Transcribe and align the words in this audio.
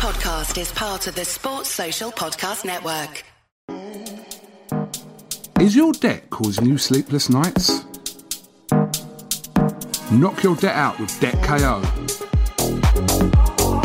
podcast 0.00 0.58
is 0.58 0.72
part 0.72 1.06
of 1.08 1.14
the 1.14 1.26
Sports 1.26 1.68
Social 1.68 2.10
Podcast 2.10 2.64
Network. 2.64 3.22
Is 5.60 5.76
your 5.76 5.92
debt 5.92 6.30
causing 6.30 6.64
you 6.64 6.78
sleepless 6.78 7.28
nights? 7.28 7.84
Knock 10.10 10.42
your 10.42 10.56
debt 10.56 10.74
out 10.74 10.98
with 10.98 11.20
Debt 11.20 11.36
KO. 11.42 11.82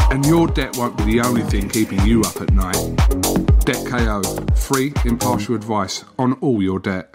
And 0.09 0.25
your 0.25 0.47
debt 0.47 0.77
won't 0.77 0.97
be 0.99 1.03
the 1.03 1.19
only 1.19 1.41
thing 1.41 1.67
keeping 1.67 1.99
you 2.05 2.21
up 2.21 2.39
at 2.39 2.53
night. 2.53 2.77
Debt 3.65 3.85
KO, 3.85 4.21
free, 4.55 4.93
impartial 5.03 5.53
advice 5.53 6.05
on 6.17 6.31
all 6.39 6.63
your 6.63 6.79
debt. 6.79 7.14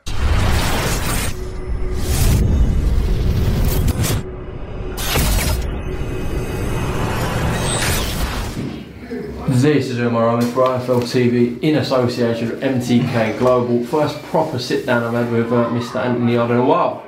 This 9.61 9.91
is 9.91 9.99
Umar 9.99 10.27
Ahmed 10.27 10.55
for 10.55 10.65
IFL 10.65 11.03
TV 11.03 11.63
in 11.63 11.77
association 11.77 12.49
with 12.49 12.63
MTK 12.63 13.39
Global. 13.39 13.85
First 13.85 14.23
proper 14.23 14.59
sit 14.59 14.87
down 14.87 15.03
I've 15.03 15.13
had 15.13 15.31
with 15.31 15.53
uh, 15.53 15.69
Mr. 15.69 16.03
Anthony 16.03 16.39
Odd 16.39 16.51
in 16.53 16.57
a 16.57 16.65
while. 16.65 17.05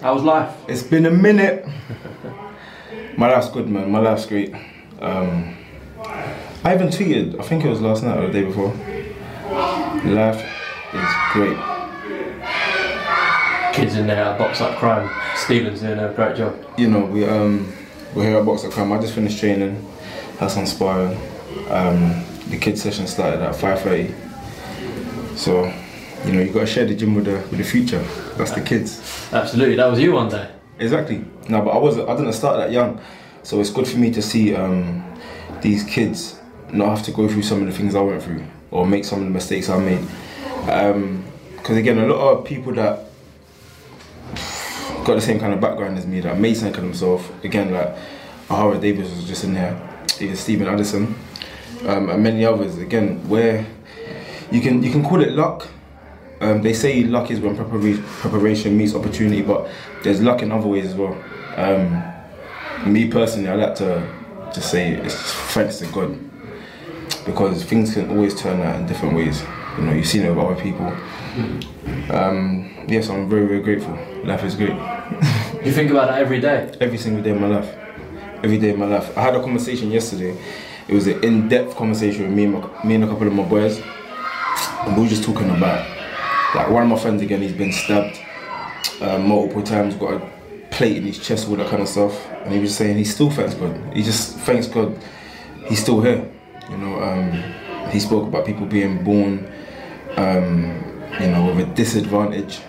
How 0.00 0.14
was 0.14 0.22
life? 0.22 0.56
It's 0.68 0.84
been 0.84 1.06
a 1.06 1.10
minute. 1.10 1.66
My 3.16 3.32
life's 3.32 3.50
good, 3.50 3.68
man. 3.68 3.90
My 3.90 3.98
life's 3.98 4.24
great. 4.24 4.54
Um, 5.00 5.56
I 6.62 6.74
even 6.74 6.90
tweeted, 6.90 7.40
I 7.40 7.42
think 7.42 7.64
it 7.64 7.68
was 7.68 7.80
last 7.80 8.04
night 8.04 8.18
or 8.18 8.28
the 8.28 8.32
day 8.32 8.44
before. 8.44 8.68
Life 10.04 10.46
is 10.94 11.10
great. 11.32 11.58
Kids 13.74 13.96
in 13.96 14.06
there, 14.06 14.38
box 14.38 14.60
up 14.60 14.78
crime. 14.78 15.10
Steven's 15.34 15.80
doing 15.80 15.98
a 15.98 16.12
great 16.12 16.36
job. 16.36 16.54
You 16.78 16.88
know, 16.88 17.04
we 17.04 17.24
um 17.24 17.72
we're 18.14 18.28
here 18.28 18.38
at 18.38 18.46
box 18.46 18.64
up 18.64 18.70
Crime. 18.70 18.92
I 18.92 19.00
just 19.00 19.14
finished 19.14 19.40
training, 19.40 19.84
had 20.38 20.52
some 20.52 20.66
sparring. 20.66 21.18
Um, 21.70 22.24
the 22.50 22.58
kids 22.58 22.82
session 22.82 23.06
started 23.06 23.40
at 23.40 23.54
5:30. 23.54 24.14
So, 25.36 25.72
you 26.24 26.32
know, 26.32 26.40
you 26.40 26.52
gotta 26.52 26.66
share 26.66 26.86
the 26.86 26.94
gym 26.94 27.14
with 27.14 27.24
the 27.24 27.36
with 27.50 27.58
the 27.58 27.64
future. 27.64 28.04
That's 28.36 28.52
the 28.52 28.60
kids. 28.60 29.00
Absolutely, 29.32 29.76
that 29.76 29.90
was 29.90 30.00
you 30.00 30.12
one 30.12 30.28
day. 30.28 30.48
Exactly. 30.78 31.24
No, 31.48 31.62
but 31.62 31.70
I 31.70 31.78
wasn't. 31.78 32.08
I 32.08 32.16
didn't 32.16 32.32
start 32.34 32.56
that 32.58 32.72
young, 32.72 33.00
so 33.42 33.60
it's 33.60 33.70
good 33.70 33.86
for 33.88 33.98
me 33.98 34.10
to 34.12 34.22
see 34.22 34.54
um, 34.54 35.04
these 35.62 35.84
kids 35.84 36.38
not 36.72 36.88
have 36.88 37.02
to 37.04 37.12
go 37.12 37.28
through 37.28 37.42
some 37.42 37.60
of 37.60 37.66
the 37.66 37.72
things 37.72 37.94
I 37.94 38.00
went 38.00 38.22
through 38.22 38.44
or 38.70 38.86
make 38.86 39.04
some 39.04 39.20
of 39.20 39.24
the 39.24 39.30
mistakes 39.30 39.68
I 39.68 39.78
made. 39.78 40.06
Because 41.56 41.76
again, 41.76 41.98
a 41.98 42.06
lot 42.06 42.38
of 42.38 42.44
people 42.44 42.72
that 42.74 43.06
got 45.04 45.14
the 45.14 45.20
same 45.20 45.38
kind 45.38 45.52
of 45.52 45.60
background 45.60 45.96
as 45.98 46.06
me 46.06 46.20
that 46.20 46.38
made 46.38 46.56
something 46.56 46.76
of 46.76 46.82
themselves. 46.82 47.24
Again, 47.44 47.72
like 47.72 47.96
Ohara 48.48 48.80
Davies 48.80 49.10
was 49.10 49.24
just 49.24 49.44
in 49.44 49.54
there, 49.54 49.80
even 50.20 50.36
Stephen 50.36 50.66
Addison, 50.66 51.14
um, 51.86 52.10
and 52.10 52.22
many 52.22 52.44
others. 52.44 52.78
Again, 52.78 53.26
where 53.28 53.66
you 54.50 54.60
can 54.60 54.82
you 54.82 54.90
can 54.90 55.02
call 55.02 55.22
it 55.22 55.32
luck. 55.32 55.66
Um, 56.40 56.60
they 56.62 56.74
say 56.74 57.02
luck 57.04 57.30
is 57.30 57.40
when 57.40 57.56
prepara- 57.56 58.02
preparation 58.20 58.76
meets 58.76 58.94
opportunity, 58.94 59.40
but 59.42 59.68
there's 60.02 60.20
luck 60.20 60.42
in 60.42 60.52
other 60.52 60.66
ways 60.68 60.86
as 60.86 60.94
well. 60.94 61.16
Um, 61.56 62.02
me 62.84 63.08
personally, 63.08 63.48
I 63.48 63.54
like 63.54 63.74
to 63.76 64.06
just 64.54 64.70
say 64.70 64.92
it's 64.92 65.14
thanks 65.54 65.78
to 65.78 65.86
God 65.86 66.18
because 67.24 67.64
things 67.64 67.94
can 67.94 68.10
always 68.10 68.38
turn 68.38 68.60
out 68.60 68.76
in 68.76 68.86
different 68.86 69.16
ways. 69.16 69.42
You 69.78 69.84
know, 69.84 69.92
you've 69.92 70.06
seen 70.06 70.22
it 70.22 70.30
with 70.30 70.38
other 70.38 70.60
people. 70.60 70.86
Um, 72.10 72.84
yes, 72.88 73.08
I'm 73.08 73.28
very, 73.28 73.46
very 73.46 73.60
grateful. 73.60 73.98
Life 74.24 74.44
is 74.44 74.54
great. 74.54 74.76
You 75.64 75.72
think 75.72 75.90
about 75.90 76.10
it 76.10 76.20
every 76.20 76.40
day. 76.40 76.72
Every 76.80 76.98
single 76.98 77.22
day 77.22 77.30
of 77.30 77.40
my 77.40 77.48
life. 77.48 77.74
Every 78.44 78.58
day 78.58 78.70
of 78.70 78.78
my 78.78 78.86
life. 78.86 79.16
I 79.18 79.22
had 79.22 79.34
a 79.34 79.42
conversation 79.42 79.90
yesterday. 79.90 80.36
It 80.88 80.94
was 80.94 81.06
an 81.06 81.22
in-depth 81.22 81.76
conversation 81.76 82.22
with 82.24 82.32
me 82.32 82.44
and, 82.44 82.54
my, 82.54 82.84
me 82.84 82.94
and 82.94 83.04
a 83.04 83.06
couple 83.08 83.26
of 83.26 83.32
my 83.32 83.42
boys. 83.42 83.80
And 84.82 84.96
we 84.96 85.02
were 85.02 85.08
just 85.08 85.24
talking 85.24 85.50
about, 85.50 85.86
like 86.54 86.70
one 86.70 86.82
of 86.82 86.88
my 86.88 86.98
friends 86.98 87.22
again, 87.22 87.42
he's 87.42 87.52
been 87.52 87.72
stabbed 87.72 88.20
uh, 89.00 89.18
multiple 89.18 89.62
times, 89.62 89.94
got 89.94 90.14
a 90.14 90.30
plate 90.70 90.98
in 90.98 91.04
his 91.04 91.18
chest, 91.18 91.48
all 91.48 91.56
that 91.56 91.68
kind 91.68 91.82
of 91.82 91.88
stuff. 91.88 92.26
And 92.44 92.52
he 92.52 92.60
was 92.60 92.76
saying 92.76 92.96
he 92.96 93.04
still 93.04 93.30
thanks 93.30 93.54
God. 93.54 93.76
He 93.92 94.02
just 94.02 94.36
thanks 94.38 94.66
God 94.66 94.96
he's 95.68 95.80
still 95.80 96.00
here. 96.00 96.28
You 96.70 96.78
know, 96.78 97.02
um, 97.02 97.32
he 97.90 98.00
spoke 98.00 98.26
about 98.26 98.46
people 98.46 98.66
being 98.66 99.04
born, 99.04 99.50
um, 100.16 100.82
you 101.20 101.28
know, 101.28 101.46
with 101.46 101.68
a 101.68 101.74
disadvantage, 101.74 102.60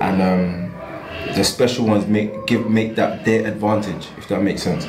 and 0.00 0.22
um, 0.22 1.34
the 1.34 1.44
special 1.44 1.86
ones 1.86 2.06
make 2.06 2.46
give 2.46 2.70
make 2.70 2.94
that 2.96 3.24
their 3.24 3.46
advantage, 3.46 4.08
if 4.16 4.28
that 4.28 4.42
makes 4.42 4.62
sense. 4.62 4.86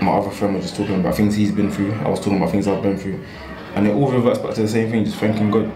My 0.00 0.12
other 0.12 0.30
friend 0.30 0.54
was 0.54 0.64
just 0.64 0.76
talking 0.76 1.00
about 1.00 1.14
things 1.14 1.34
he's 1.34 1.52
been 1.52 1.70
through. 1.70 1.92
I 1.94 2.08
was 2.08 2.20
talking 2.20 2.36
about 2.36 2.50
things 2.50 2.68
I've 2.68 2.82
been 2.82 2.98
through, 2.98 3.24
and 3.74 3.86
it 3.86 3.94
all 3.94 4.10
reverts 4.10 4.38
back 4.38 4.54
to 4.54 4.62
the 4.62 4.68
same 4.68 4.90
thing, 4.90 5.04
just 5.04 5.16
thanking 5.16 5.50
God. 5.50 5.70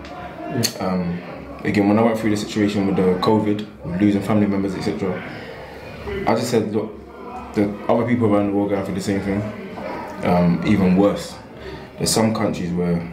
Um, 0.81 1.21
again, 1.65 1.89
when 1.89 1.99
I 1.99 2.03
went 2.03 2.19
through 2.19 2.31
the 2.31 2.37
situation 2.37 2.87
with 2.87 2.97
the 2.97 3.19
COVID, 3.21 4.01
losing 4.01 4.23
family 4.23 4.47
members, 4.47 4.75
etc., 4.75 5.23
I 6.27 6.35
just 6.35 6.51
said, 6.51 6.73
look, 6.73 6.93
the 7.55 7.75
other 7.89 8.07
people 8.07 8.33
around 8.33 8.49
the 8.49 8.53
world 8.53 8.71
going 8.71 8.85
through 8.85 8.95
the 8.95 9.01
same 9.01 9.21
thing, 9.21 9.43
um, 10.25 10.63
even 10.67 10.97
worse. 10.97 11.37
There's 11.97 12.11
some 12.11 12.35
countries 12.35 12.73
where 12.73 13.11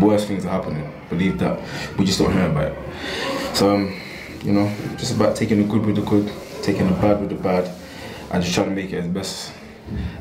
worse 0.00 0.24
things 0.26 0.44
are 0.44 0.50
happening. 0.50 0.92
Believe 1.08 1.38
that, 1.38 1.60
we 1.98 2.04
just 2.04 2.18
don't 2.18 2.32
hear 2.32 2.46
about 2.46 2.72
it. 2.72 3.56
So, 3.56 3.74
um, 3.74 4.00
you 4.42 4.52
know, 4.52 4.72
just 4.96 5.14
about 5.14 5.36
taking 5.36 5.58
the 5.58 5.64
good 5.64 5.84
with 5.84 5.96
the 5.96 6.02
good, 6.02 6.30
taking 6.62 6.86
the 6.86 6.94
bad 6.94 7.20
with 7.20 7.30
the 7.30 7.36
bad, 7.36 7.70
and 8.30 8.42
just 8.42 8.54
trying 8.54 8.68
to 8.68 8.74
make 8.74 8.92
it 8.92 8.98
as 8.98 9.06
best, 9.06 9.52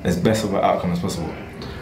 as 0.04 0.18
best 0.20 0.44
of 0.44 0.54
an 0.54 0.64
outcome 0.64 0.92
as 0.92 1.00
possible. 1.00 1.34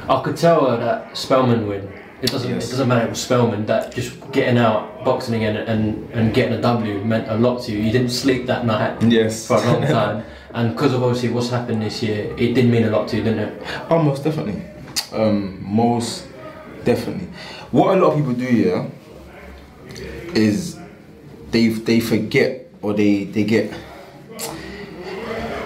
I 0.10 0.22
could 0.22 0.38
tell 0.38 0.70
her 0.70 0.78
that 0.78 1.16
Spelman 1.18 1.68
win. 1.68 1.92
It 2.22 2.32
doesn't. 2.32 2.50
Yes. 2.50 2.68
It 2.68 2.72
doesn't 2.72 2.88
matter. 2.88 3.06
It 3.06 3.10
was 3.10 3.22
Spelman 3.22 3.66
that 3.66 3.94
just 3.94 4.32
getting 4.32 4.58
out, 4.58 5.04
boxing 5.04 5.36
again, 5.36 5.58
and 5.58 6.10
and 6.12 6.34
getting 6.34 6.54
a 6.54 6.62
W 6.62 7.04
meant 7.04 7.28
a 7.30 7.36
lot 7.36 7.64
to 7.64 7.72
you. 7.72 7.80
You 7.80 7.92
didn't 7.92 8.12
sleep 8.12 8.46
that 8.48 8.66
night 8.66 9.02
Yes. 9.04 9.46
for 9.48 9.58
a 9.58 9.62
long 9.66 9.82
time, 9.82 10.24
and 10.54 10.72
because 10.74 10.94
of 10.94 11.04
obviously 11.04 11.30
what's 11.30 11.50
happened 11.50 11.82
this 11.82 12.02
year, 12.02 12.34
it 12.38 12.54
did 12.54 12.66
mean 12.70 12.84
a 12.86 12.90
lot 12.90 13.10
to 13.10 13.18
you, 13.18 13.24
didn't 13.24 13.40
it? 13.40 13.64
Oh, 13.90 14.02
most 14.02 14.24
definitely. 14.24 14.62
Um, 15.12 15.60
most 15.62 16.28
definitely. 16.86 17.28
What 17.72 17.98
a 17.98 18.02
lot 18.02 18.12
of 18.14 18.18
people 18.18 18.34
do, 18.34 18.46
yeah, 18.46 18.88
is 20.34 20.78
they 21.52 21.68
they 21.68 22.00
forget 22.00 22.68
or 22.82 22.94
they 22.94 23.26
they 23.26 23.44
get. 23.44 23.74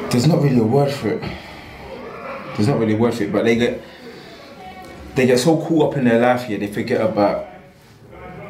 There's 0.10 0.26
not 0.28 0.42
really 0.42 0.60
a 0.60 0.64
word 0.64 0.92
for 0.92 1.10
it. 1.10 1.24
There's 2.58 2.68
not 2.68 2.80
really 2.80 2.96
worth 2.96 3.22
it, 3.22 3.32
but 3.32 3.46
they 3.46 3.56
get 3.56 3.82
they 5.14 5.28
get 5.28 5.40
so 5.40 5.58
caught 5.58 5.92
up 5.92 5.98
in 5.98 6.06
their 6.06 6.20
life 6.20 6.44
here, 6.44 6.58
they 6.58 6.68
forget 6.68 7.02
about 7.02 7.48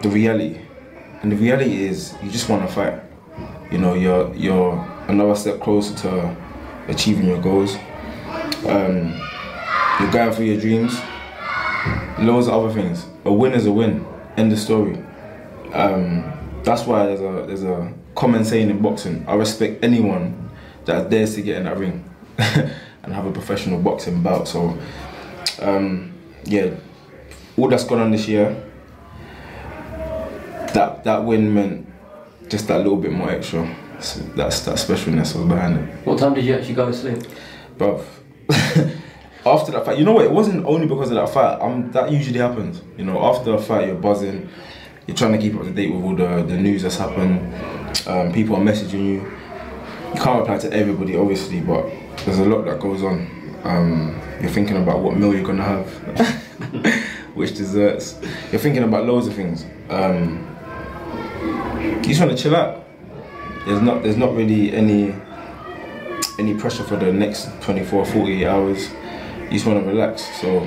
the 0.01 0.09
reality. 0.09 0.59
And 1.21 1.31
the 1.31 1.35
reality 1.35 1.85
is, 1.85 2.13
you 2.23 2.31
just 2.31 2.47
want 2.47 2.67
to 2.67 2.73
fight. 2.73 3.01
You 3.69 3.79
know, 3.79 3.95
you're 3.95 4.33
you're 4.33 4.73
another 5.09 5.35
step 5.35 5.59
closer 5.59 5.93
to 6.03 6.35
achieving 6.87 7.27
your 7.27 7.41
goals. 7.41 7.75
Um, 8.65 9.19
you're 9.99 10.11
going 10.11 10.33
for 10.33 10.43
your 10.43 10.59
dreams. 10.59 10.97
Loads 12.19 12.47
of 12.47 12.53
other 12.53 12.73
things. 12.73 13.05
A 13.25 13.33
win 13.33 13.53
is 13.53 13.65
a 13.65 13.71
win. 13.71 14.05
End 14.37 14.53
of 14.53 14.59
story. 14.59 14.97
Um, 15.73 16.33
that's 16.63 16.83
why 16.83 17.07
there's 17.07 17.21
a 17.21 17.45
there's 17.45 17.63
a 17.63 17.93
common 18.15 18.45
saying 18.45 18.69
in 18.69 18.81
boxing. 18.81 19.25
I 19.27 19.35
respect 19.35 19.83
anyone 19.83 20.49
that 20.85 21.09
dares 21.09 21.35
to 21.35 21.41
get 21.41 21.57
in 21.57 21.63
that 21.65 21.77
ring 21.77 22.03
and 23.07 23.15
have 23.15 23.25
a 23.25 23.31
professional 23.31 23.79
boxing 23.79 24.21
bout. 24.21 24.47
So, 24.47 24.77
um, 25.61 26.13
yeah, 26.43 26.75
all 27.57 27.69
that's 27.69 27.85
gone 27.85 27.99
on 27.99 28.11
this 28.11 28.27
year. 28.27 28.63
That 30.73 31.05
that 31.05 31.23
win 31.23 31.53
meant 31.53 31.87
just 32.49 32.67
that 32.67 32.77
little 32.77 32.97
bit 32.97 33.13
more 33.13 33.31
extra. 33.31 33.73
So 34.01 34.19
that's 34.35 34.59
that 34.65 34.75
specialness 34.75 35.35
was 35.35 35.45
behind 35.47 35.79
it. 35.79 36.05
What 36.05 36.19
time 36.19 36.33
did 36.33 36.45
you 36.45 36.53
actually 36.53 36.75
go 36.75 36.85
to 36.85 36.93
sleep? 36.93 37.23
Bruv. 37.77 38.05
after 39.45 39.71
that 39.71 39.85
fight, 39.85 39.97
you 39.97 40.03
know 40.03 40.11
what? 40.11 40.25
It 40.25 40.31
wasn't 40.31 40.65
only 40.65 40.85
because 40.85 41.09
of 41.09 41.15
that 41.15 41.29
fight. 41.29 41.59
Um, 41.61 41.89
that 41.93 42.11
usually 42.11 42.39
happens. 42.39 42.81
You 42.97 43.05
know, 43.05 43.23
after 43.23 43.53
a 43.53 43.57
fight, 43.57 43.87
you're 43.87 43.95
buzzing. 43.95 44.49
You're 45.07 45.15
trying 45.15 45.31
to 45.31 45.37
keep 45.37 45.55
up 45.55 45.63
to 45.63 45.71
date 45.71 45.93
with 45.93 46.03
all 46.03 46.15
the, 46.15 46.43
the 46.43 46.57
news 46.57 46.83
that's 46.83 46.97
happened. 46.97 47.39
Um, 48.05 48.33
people 48.33 48.57
are 48.57 48.61
messaging 48.61 49.05
you. 49.05 49.31
You 50.13 50.21
can't 50.21 50.39
reply 50.39 50.57
to 50.57 50.73
everybody, 50.73 51.15
obviously, 51.15 51.61
but 51.61 51.85
there's 52.25 52.39
a 52.39 52.45
lot 52.45 52.65
that 52.65 52.79
goes 52.79 53.03
on. 53.03 53.27
Um, 53.63 54.21
you're 54.41 54.51
thinking 54.51 54.77
about 54.77 54.99
what 54.99 55.17
meal 55.17 55.33
you're 55.33 55.43
gonna 55.45 55.63
have, 55.63 55.87
which 57.35 57.55
desserts. 57.55 58.19
You're 58.51 58.61
thinking 58.61 58.83
about 58.83 59.05
loads 59.05 59.27
of 59.27 59.33
things. 59.33 59.65
Um, 59.89 60.45
you 61.81 62.01
just 62.01 62.21
want 62.21 62.35
to 62.35 62.41
chill 62.41 62.55
out. 62.55 62.85
There's 63.65 63.81
not 63.81 64.03
there's 64.03 64.17
not 64.17 64.33
really 64.35 64.73
any 64.73 65.13
any 66.39 66.53
pressure 66.53 66.83
for 66.83 66.97
the 66.97 67.11
next 67.11 67.49
24, 67.61 68.05
48 68.05 68.45
hours. 68.47 68.89
You 69.45 69.51
just 69.51 69.65
want 69.65 69.83
to 69.83 69.87
relax. 69.89 70.23
So 70.39 70.61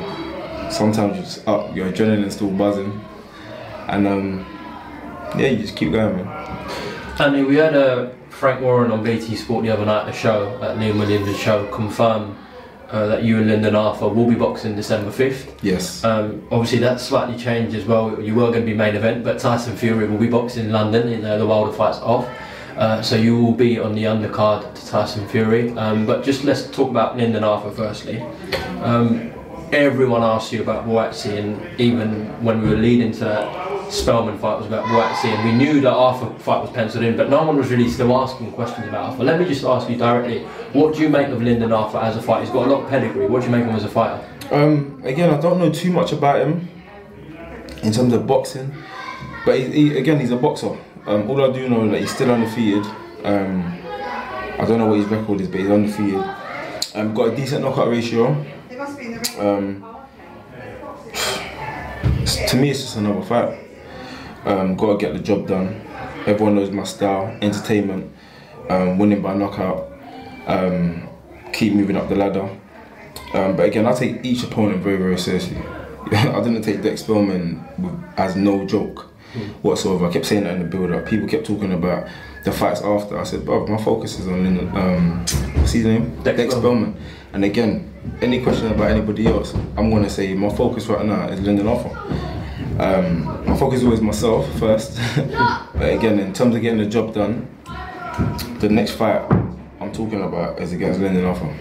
sometimes 0.71 1.15
you're 1.17 1.25
just 1.25 1.49
up, 1.49 1.75
your 1.75 1.91
adrenaline's 1.93 2.35
still 2.35 2.51
buzzing, 2.51 3.01
and 3.89 4.07
um, 4.07 4.47
yeah, 5.39 5.49
you 5.49 5.59
just 5.59 5.77
keep 5.77 5.93
going, 5.93 6.17
man. 6.17 6.71
Andy, 7.19 7.43
we 7.43 7.57
had 7.57 7.75
uh, 7.75 8.11
Frank 8.41 8.63
Warren 8.63 8.91
on 8.91 9.05
BT 9.05 9.37
Sport 9.37 9.65
the 9.65 9.71
other 9.71 9.85
night, 9.85 10.07
at 10.07 10.07
the 10.07 10.13
show, 10.15 10.59
at 10.63 10.79
Liam 10.79 10.99
Williams' 10.99 11.39
show, 11.39 11.67
confirm 11.67 12.35
uh, 12.89 13.07
that 13.07 13.23
you 13.23 13.37
and 13.37 13.49
Lyndon 13.49 13.75
Arthur 13.75 14.09
will 14.09 14.27
be 14.27 14.35
boxing 14.35 14.75
December 14.75 15.11
5th. 15.11 15.59
Yes. 15.61 16.03
Um, 16.05 16.49
obviously, 16.51 16.79
that's 16.79 17.03
slightly 17.03 17.37
changed 17.37 17.77
as 17.77 17.85
well. 17.85 18.19
You 18.19 18.35
were 18.35 18.47
going 18.47 18.63
to 18.63 18.67
be 18.67 18.73
main 18.73 18.97
event, 18.97 19.25
but 19.25 19.39
Tyson 19.39 19.77
Fury 19.77 20.09
will 20.09 20.17
be 20.17 20.27
boxing 20.27 20.65
in 20.65 20.73
London 20.73 21.11
in 21.11 21.23
uh, 21.23 21.37
the 21.37 21.47
Wilder 21.47 21.71
Fights 21.71 21.99
off. 21.99 22.27
Uh, 22.79 23.03
so 23.03 23.15
you 23.15 23.37
will 23.37 23.53
be 23.53 23.79
on 23.79 23.95
the 23.95 24.05
undercard 24.05 24.75
to 24.75 24.87
Tyson 24.87 25.29
Fury. 25.29 25.73
Um, 25.73 26.07
but 26.07 26.25
just 26.25 26.43
let's 26.43 26.67
talk 26.71 26.89
about 26.89 27.19
Lyndon 27.19 27.45
Arthur 27.45 27.71
firstly. 27.71 28.23
Um, 28.81 29.35
everyone 29.71 30.23
asked 30.23 30.51
you 30.51 30.63
about 30.63 30.87
Buatsi, 30.87 31.37
and 31.37 31.79
even 31.79 32.25
when 32.43 32.63
we 32.63 32.71
were 32.71 32.77
leading 32.77 33.13
to 33.13 33.21
that 33.21 33.70
Spelman 33.91 34.39
fight 34.39 34.59
was 34.59 34.67
about 34.67 34.85
Buatsi, 34.85 35.27
and 35.27 35.45
we 35.45 35.53
knew 35.53 35.81
that 35.81 35.93
Arthur 35.93 36.31
fight 36.39 36.63
was 36.63 36.71
penciled 36.71 37.05
in, 37.05 37.17
but 37.17 37.29
no 37.29 37.43
one 37.43 37.57
was 37.57 37.71
really 37.71 37.89
still 37.89 38.17
asking 38.17 38.53
questions 38.53 38.87
about 38.87 39.11
Arthur. 39.11 39.25
Let 39.25 39.41
me 39.41 39.47
just 39.47 39.65
ask 39.65 39.91
you 39.91 39.97
directly: 39.97 40.45
What 40.73 40.95
do 40.95 41.01
you 41.03 41.09
make 41.09 41.29
of 41.29 41.43
Lyndon 41.43 41.73
Arthur 41.73 41.99
as 41.99 42.17
a 42.17 42.23
fighter? 42.23 42.45
He's 42.45 42.53
got 42.53 42.69
a 42.69 42.71
lot 42.71 42.85
of 42.85 42.91
pedigree. 42.91 43.27
What 43.27 43.41
do 43.41 43.47
you 43.47 43.53
make 43.53 43.63
of 43.63 43.71
him 43.71 43.77
as 43.77 43.85
a 43.85 43.89
fighter? 43.89 44.25
Um, 44.53 45.01
again, 45.05 45.31
I 45.31 45.41
don't 45.41 45.59
know 45.59 45.71
too 45.71 45.93
much 45.93 46.13
about 46.13 46.41
him 46.41 46.69
in 47.83 47.93
terms 47.93 48.13
of 48.13 48.27
boxing, 48.27 48.73
but 49.45 49.59
he, 49.59 49.67
he, 49.71 49.99
again, 49.99 50.21
he's 50.21 50.31
a 50.31 50.37
boxer. 50.37 50.77
Um, 51.07 51.29
all 51.29 51.51
I 51.51 51.53
do 51.53 51.69
know 51.69 51.85
is 51.85 51.91
that 51.91 52.01
he's 52.01 52.15
still 52.15 52.31
undefeated. 52.31 52.85
Um, 53.25 53.77
I 54.59 54.65
don't 54.67 54.79
know 54.79 54.87
what 54.87 54.99
his 54.99 55.07
record 55.07 55.41
is, 55.41 55.49
but 55.49 55.61
he's 55.61 55.71
undefeated. 55.71 56.23
Um, 56.95 57.15
got 57.15 57.33
a 57.33 57.37
decent 57.37 57.65
knockout 57.65 57.89
ratio. 57.89 58.27
Um, 59.39 59.85
to 62.49 62.57
me, 62.57 62.71
it's 62.71 62.83
just 62.83 62.97
another 62.97 63.23
fight. 63.23 63.70
Um, 64.45 64.77
gotta 64.77 64.99
get 64.99 65.13
the 65.13 65.21
job 65.21 65.47
done. 65.47 65.81
Everyone 66.27 66.55
knows 66.55 66.71
my 66.71 66.85
style, 66.85 67.37
entertainment, 67.43 68.13
um, 68.69 68.99
winning 68.99 69.23
by 69.23 69.35
knockout, 69.35 69.91
um, 70.47 71.09
keep 71.53 71.73
moving 71.73 71.97
up 71.97 72.09
the 72.09 72.17
ladder. 72.17 72.49
Um, 73.35 73.57
but 73.57 73.67
again, 73.67 73.87
I 73.87 73.93
take 73.93 74.25
each 74.25 74.43
opponent 74.43 74.83
very, 74.83 74.97
very 74.97 75.19
seriously. 75.19 75.57
I 76.13 76.41
didn't 76.43 76.63
take 76.63 76.83
Dex 76.83 77.03
Spelman 77.03 77.65
as 78.17 78.37
no 78.37 78.67
joke 78.67 79.11
whatsoever. 79.63 80.07
I 80.09 80.13
kept 80.13 80.27
saying 80.27 80.45
that 80.45 80.55
in 80.55 80.63
the 80.63 80.69
build 80.69 80.91
up. 80.93 81.07
People 81.07 81.29
kept 81.29 81.47
talking 81.47 81.73
about 81.73 82.09
the 82.45 82.53
fights 82.53 82.83
after. 82.83 83.19
I 83.19 83.25
said, 83.25 83.45
bro, 83.45 83.67
my 83.67 83.83
focus 83.83 84.19
is 84.19 84.27
on 84.27 84.43
Lyndon, 84.43 84.69
um, 84.77 85.19
what's 85.57 85.73
his 85.73 85.85
name? 85.85 86.23
Dex 86.23 86.37
Dex. 86.37 86.55
And 87.33 87.45
again, 87.45 87.93
any 88.21 88.43
question 88.43 88.69
about 88.73 88.91
anybody 88.91 89.27
else, 89.27 89.55
I'm 89.77 89.91
going 89.91 90.03
to 90.03 90.11
say 90.11 90.35
my 90.35 90.55
focus 90.55 90.87
right 90.87 91.05
now 91.05 91.29
is 91.29 91.41
Lyndon 91.41 91.69
Arthur. 91.69 91.91
Um, 92.79 93.45
my 93.47 93.57
focus 93.57 93.81
is 93.81 93.85
always 93.85 94.01
myself 94.01 94.51
first. 94.59 94.99
but 95.17 95.93
again, 95.93 96.19
in 96.19 96.33
terms 96.33 96.55
of 96.55 96.63
getting 96.63 96.79
the 96.79 96.87
job 96.87 97.15
done, 97.15 97.49
the 98.61 98.69
next 98.69 98.93
fight 98.93 99.23
I'm 99.81 99.93
talking 99.93 100.23
about 100.23 100.61
is 100.61 100.73
against 100.73 101.01
Lyndon 101.01 101.25
Arthur. 101.25 101.55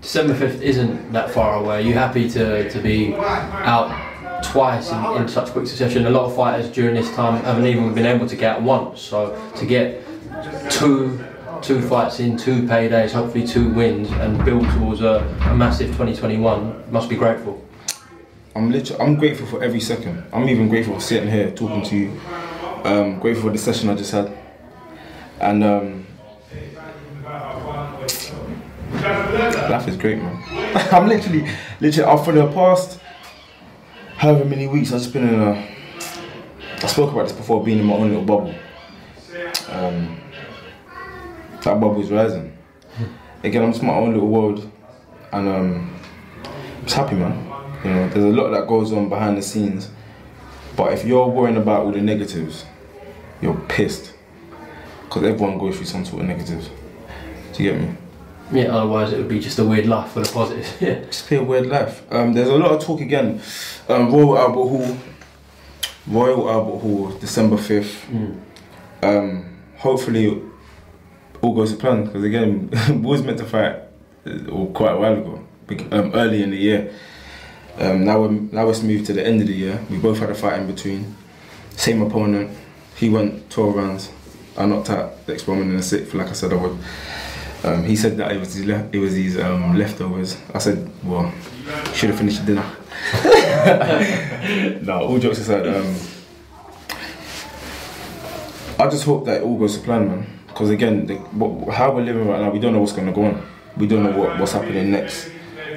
December 0.00 0.34
5th 0.34 0.60
isn't 0.60 1.12
that 1.12 1.30
far 1.30 1.56
away. 1.56 1.76
Are 1.76 1.80
you 1.80 1.94
happy 1.94 2.28
to, 2.30 2.70
to 2.70 2.80
be 2.80 3.14
out 3.14 4.42
twice 4.44 4.92
in, 4.92 5.22
in 5.22 5.28
such 5.28 5.50
quick 5.50 5.66
succession? 5.66 6.06
A 6.06 6.10
lot 6.10 6.26
of 6.26 6.36
fighters 6.36 6.70
during 6.70 6.94
this 6.94 7.12
time 7.14 7.42
haven't 7.42 7.66
even 7.66 7.92
been 7.94 8.06
able 8.06 8.28
to 8.28 8.36
get 8.36 8.56
out 8.56 8.62
once. 8.62 9.00
So 9.00 9.36
to 9.56 9.66
get 9.66 10.02
two 10.70 11.24
two 11.62 11.80
fights 11.80 12.20
in 12.20 12.36
two 12.36 12.62
paydays, 12.62 13.12
hopefully 13.12 13.46
two 13.46 13.70
wins, 13.70 14.10
and 14.12 14.44
build 14.44 14.68
towards 14.70 15.00
a, 15.00 15.24
a 15.46 15.56
massive 15.56 15.88
2021 15.88 16.92
must 16.92 17.08
be 17.08 17.16
grateful. 17.16 17.65
I'm 18.56 18.72
literally, 18.72 19.02
I'm 19.02 19.16
grateful 19.16 19.46
for 19.46 19.62
every 19.62 19.80
second. 19.80 20.24
I'm 20.32 20.48
even 20.48 20.70
grateful 20.70 20.94
for 20.94 21.00
sitting 21.00 21.28
here 21.28 21.50
talking 21.50 21.82
to 21.82 21.94
you. 21.96 22.20
Um, 22.84 23.18
grateful 23.20 23.50
for 23.50 23.52
the 23.52 23.58
session 23.58 23.90
I 23.90 23.94
just 23.96 24.12
had, 24.12 24.34
and 25.40 25.62
um, 25.62 26.06
life 29.68 29.86
is 29.86 29.98
great, 29.98 30.16
man. 30.16 30.42
I'm 30.90 31.06
literally, 31.06 31.46
literally, 31.80 32.24
for 32.24 32.32
the 32.32 32.50
past 32.52 32.98
however 34.16 34.46
many 34.46 34.68
weeks, 34.68 34.90
I've 34.90 35.00
just 35.00 35.12
been 35.12 35.28
in 35.28 35.38
a. 35.38 35.76
I 36.82 36.86
spoke 36.86 37.12
about 37.12 37.24
this 37.28 37.36
before, 37.36 37.62
being 37.62 37.80
in 37.80 37.84
my 37.84 37.92
own 37.92 38.08
little 38.08 38.24
bubble. 38.24 38.54
Um, 39.68 40.18
that 41.60 41.78
bubble 41.78 42.00
is 42.00 42.10
rising. 42.10 42.56
Again, 43.44 43.64
I'm 43.64 43.72
just 43.72 43.82
in 43.82 43.88
my 43.88 43.94
own 43.94 44.14
little 44.14 44.28
world, 44.28 44.70
and 45.32 45.46
um, 45.46 46.00
I'm 46.46 46.84
just 46.84 46.96
happy, 46.96 47.16
man. 47.16 47.45
You 47.86 47.92
know, 47.92 48.08
there's 48.08 48.24
a 48.24 48.28
lot 48.42 48.50
that 48.50 48.66
goes 48.66 48.92
on 48.92 49.08
behind 49.08 49.38
the 49.38 49.42
scenes, 49.42 49.90
but 50.74 50.92
if 50.92 51.04
you're 51.04 51.28
worrying 51.28 51.56
about 51.56 51.84
all 51.84 51.92
the 51.92 52.00
negatives, 52.00 52.64
you're 53.40 53.54
pissed 53.68 54.12
because 55.04 55.22
everyone 55.22 55.56
goes 55.56 55.76
through 55.76 55.86
some 55.86 56.04
sort 56.04 56.22
of 56.22 56.28
negatives. 56.28 56.68
Do 57.52 57.62
you 57.62 57.70
get 57.70 57.80
me? 57.80 57.96
Yeah, 58.50 58.76
otherwise 58.76 59.12
it 59.12 59.18
would 59.18 59.28
be 59.28 59.38
just 59.38 59.60
a 59.60 59.64
weird 59.64 59.86
life 59.86 60.10
for 60.10 60.20
the 60.20 60.28
positives. 60.28 60.74
yeah. 60.80 61.04
Just 61.04 61.28
play 61.28 61.36
a 61.36 61.44
weird 61.44 61.66
life. 61.66 62.02
Um, 62.12 62.32
there's 62.32 62.48
a 62.48 62.56
lot 62.56 62.72
of 62.72 62.82
talk 62.82 63.00
again. 63.00 63.40
Um, 63.88 64.10
Royal 64.12 64.36
Albert 64.36 64.68
Hall, 64.68 64.98
Royal 66.08 66.50
Albert 66.50 66.78
Hall, 66.80 67.10
December 67.20 67.56
fifth. 67.56 68.04
Um, 69.04 69.62
hopefully, 69.76 70.42
all 71.40 71.54
goes 71.54 71.70
to 71.70 71.78
plan 71.78 72.06
because 72.06 72.24
again, 72.24 72.68
we 72.88 72.96
was 72.96 73.22
meant 73.22 73.38
to 73.38 73.44
fight 73.44 73.76
uh, 74.26 74.50
or 74.50 74.72
quite 74.72 74.94
a 74.94 74.96
while 74.96 75.12
ago, 75.12 75.44
um, 75.92 76.10
early 76.14 76.42
in 76.42 76.50
the 76.50 76.56
year. 76.56 76.92
Um, 77.78 78.04
now 78.04 78.20
we're 78.20 78.30
now 78.30 78.68
it's 78.70 78.82
moved 78.82 79.06
to 79.06 79.12
the 79.12 79.26
end 79.26 79.42
of 79.42 79.48
the 79.48 79.54
year. 79.54 79.78
We 79.90 79.98
both 79.98 80.18
had 80.18 80.30
a 80.30 80.34
fight 80.34 80.60
in 80.60 80.66
between. 80.66 81.14
Same 81.70 82.00
opponent. 82.02 82.56
He 82.96 83.10
went 83.10 83.50
12 83.50 83.74
rounds. 83.74 84.10
I 84.56 84.64
knocked 84.64 84.88
out 84.88 85.26
the 85.26 85.34
experiment 85.34 85.70
in 85.70 85.76
the 85.76 85.82
sixth, 85.82 86.14
like 86.14 86.28
I 86.28 86.32
said 86.32 86.52
I 86.52 86.56
would. 86.56 86.78
Um, 87.64 87.84
he 87.84 87.96
said 87.96 88.16
that 88.16 88.32
it 88.32 88.38
was 88.38 88.54
his 88.54 88.64
le- 88.64 88.88
it 88.92 88.98
was 88.98 89.12
his 89.14 89.38
um, 89.38 89.76
leftovers. 89.76 90.36
I 90.54 90.58
said, 90.58 90.90
well, 91.04 91.32
should 91.92 92.10
have 92.10 92.18
finished 92.18 92.46
dinner. 92.46 92.64
no, 94.82 95.00
all 95.02 95.18
jokes 95.18 95.38
aside, 95.38 95.66
um, 95.66 95.94
I 98.78 98.88
just 98.88 99.04
hope 99.04 99.24
that 99.26 99.38
it 99.38 99.42
all 99.42 99.58
goes 99.58 99.76
to 99.76 99.84
plan, 99.84 100.06
man. 100.06 100.26
Because 100.46 100.70
again, 100.70 101.06
the, 101.06 101.16
what, 101.16 101.74
how 101.74 101.92
we're 101.92 102.02
living 102.02 102.26
right 102.28 102.40
now, 102.40 102.50
we 102.50 102.58
don't 102.58 102.72
know 102.72 102.80
what's 102.80 102.92
going 102.92 103.06
to 103.06 103.12
go 103.12 103.24
on. 103.24 103.46
We 103.76 103.86
don't 103.86 104.02
know 104.02 104.18
what, 104.18 104.38
what's 104.38 104.52
happening 104.52 104.90
next. 104.90 105.30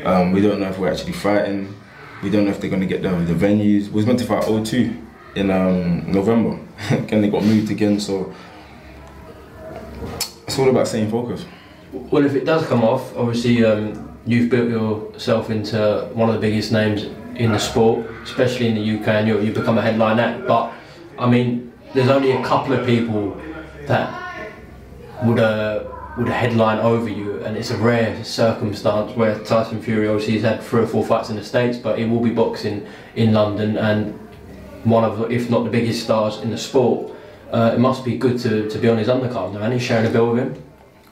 Um, 0.06 0.32
we 0.32 0.42
don't 0.42 0.60
know 0.60 0.70
if 0.70 0.78
we're 0.78 0.92
actually 0.92 1.14
fighting. 1.14 1.76
We 2.24 2.30
don't 2.30 2.46
know 2.46 2.52
if 2.52 2.60
they're 2.60 2.70
going 2.70 2.82
to 2.82 2.88
get 2.88 3.02
the, 3.02 3.10
the 3.10 3.34
venues. 3.34 3.88
We 3.88 3.94
was 3.94 4.06
meant 4.06 4.20
to 4.20 4.26
fight 4.26 4.44
O2 4.44 5.06
in 5.36 5.52
um, 5.52 6.12
November. 6.12 6.60
again, 6.92 7.22
they 7.22 7.30
got 7.30 7.44
moved 7.44 7.72
again, 7.72 8.00
so 8.00 8.34
it's 10.46 10.58
all 10.60 10.70
about 10.70 10.88
staying 10.88 11.10
focused. 11.10 11.48
Well, 11.92 12.26
if 12.26 12.36
it 12.36 12.46
does 12.46 12.66
come 12.68 12.84
off, 12.84 13.16
obviously 13.16 13.64
um, 13.66 14.18
you've 14.26 14.50
built 14.50 14.70
yourself 14.70 15.50
into 15.50 16.10
one 16.14 16.30
of 16.30 16.36
the 16.36 16.42
biggest 16.42 16.72
names 16.72 17.04
in 17.36 17.52
the 17.52 17.58
sport, 17.60 18.06
especially 18.24 18.68
in 18.68 18.76
the 18.76 19.00
UK, 19.00 19.08
and 19.08 19.28
you 19.28 19.40
you've 19.40 19.56
become 19.56 19.78
a 19.78 19.82
headline 19.82 20.20
act. 20.20 20.46
But 20.46 20.74
I 21.18 21.30
mean, 21.30 21.72
there's 21.94 22.10
only 22.10 22.32
a 22.32 22.44
couple 22.44 22.74
of 22.74 22.86
people 22.86 23.40
that 23.88 24.54
would 25.24 25.40
uh, 25.40 25.84
would 26.20 26.28
headline 26.28 26.80
over 26.80 27.08
you, 27.08 27.42
and 27.46 27.56
it's 27.56 27.72
a 27.72 27.78
rare 27.78 28.22
circumstance 28.26 29.16
where 29.16 29.40
Tyson 29.40 29.82
Fury 29.82 30.10
obviously 30.10 30.34
has 30.34 30.42
had 30.44 30.62
three 30.62 30.82
or 30.82 30.88
four 30.88 31.06
fights 31.06 31.30
in 31.30 31.38
the 31.38 31.44
states, 31.44 31.78
but 31.78 31.98
he 31.98 32.04
will 32.04 32.20
be 32.20 32.30
boxing 32.30 32.86
in 33.16 33.32
London, 33.34 33.78
and 33.78 34.14
one 34.84 35.06
of, 35.06 35.32
if 35.32 35.50
not 35.50 35.64
the 35.64 35.70
biggest 35.70 36.04
stars 36.04 36.40
in 36.40 36.50
the 36.50 36.58
sport. 36.58 37.16
Uh, 37.52 37.72
it 37.74 37.80
must 37.80 38.06
be 38.06 38.16
good 38.18 38.38
to, 38.38 38.70
to 38.70 38.78
be 38.78 38.88
on 38.88 38.98
his 38.98 39.08
undercard 39.08 39.54
now, 39.54 39.62
and 39.62 39.74
he's 39.74 39.82
sharing 39.82 40.06
a 40.06 40.10
bill 40.10 40.32
with 40.32 40.40
him. 40.40 40.64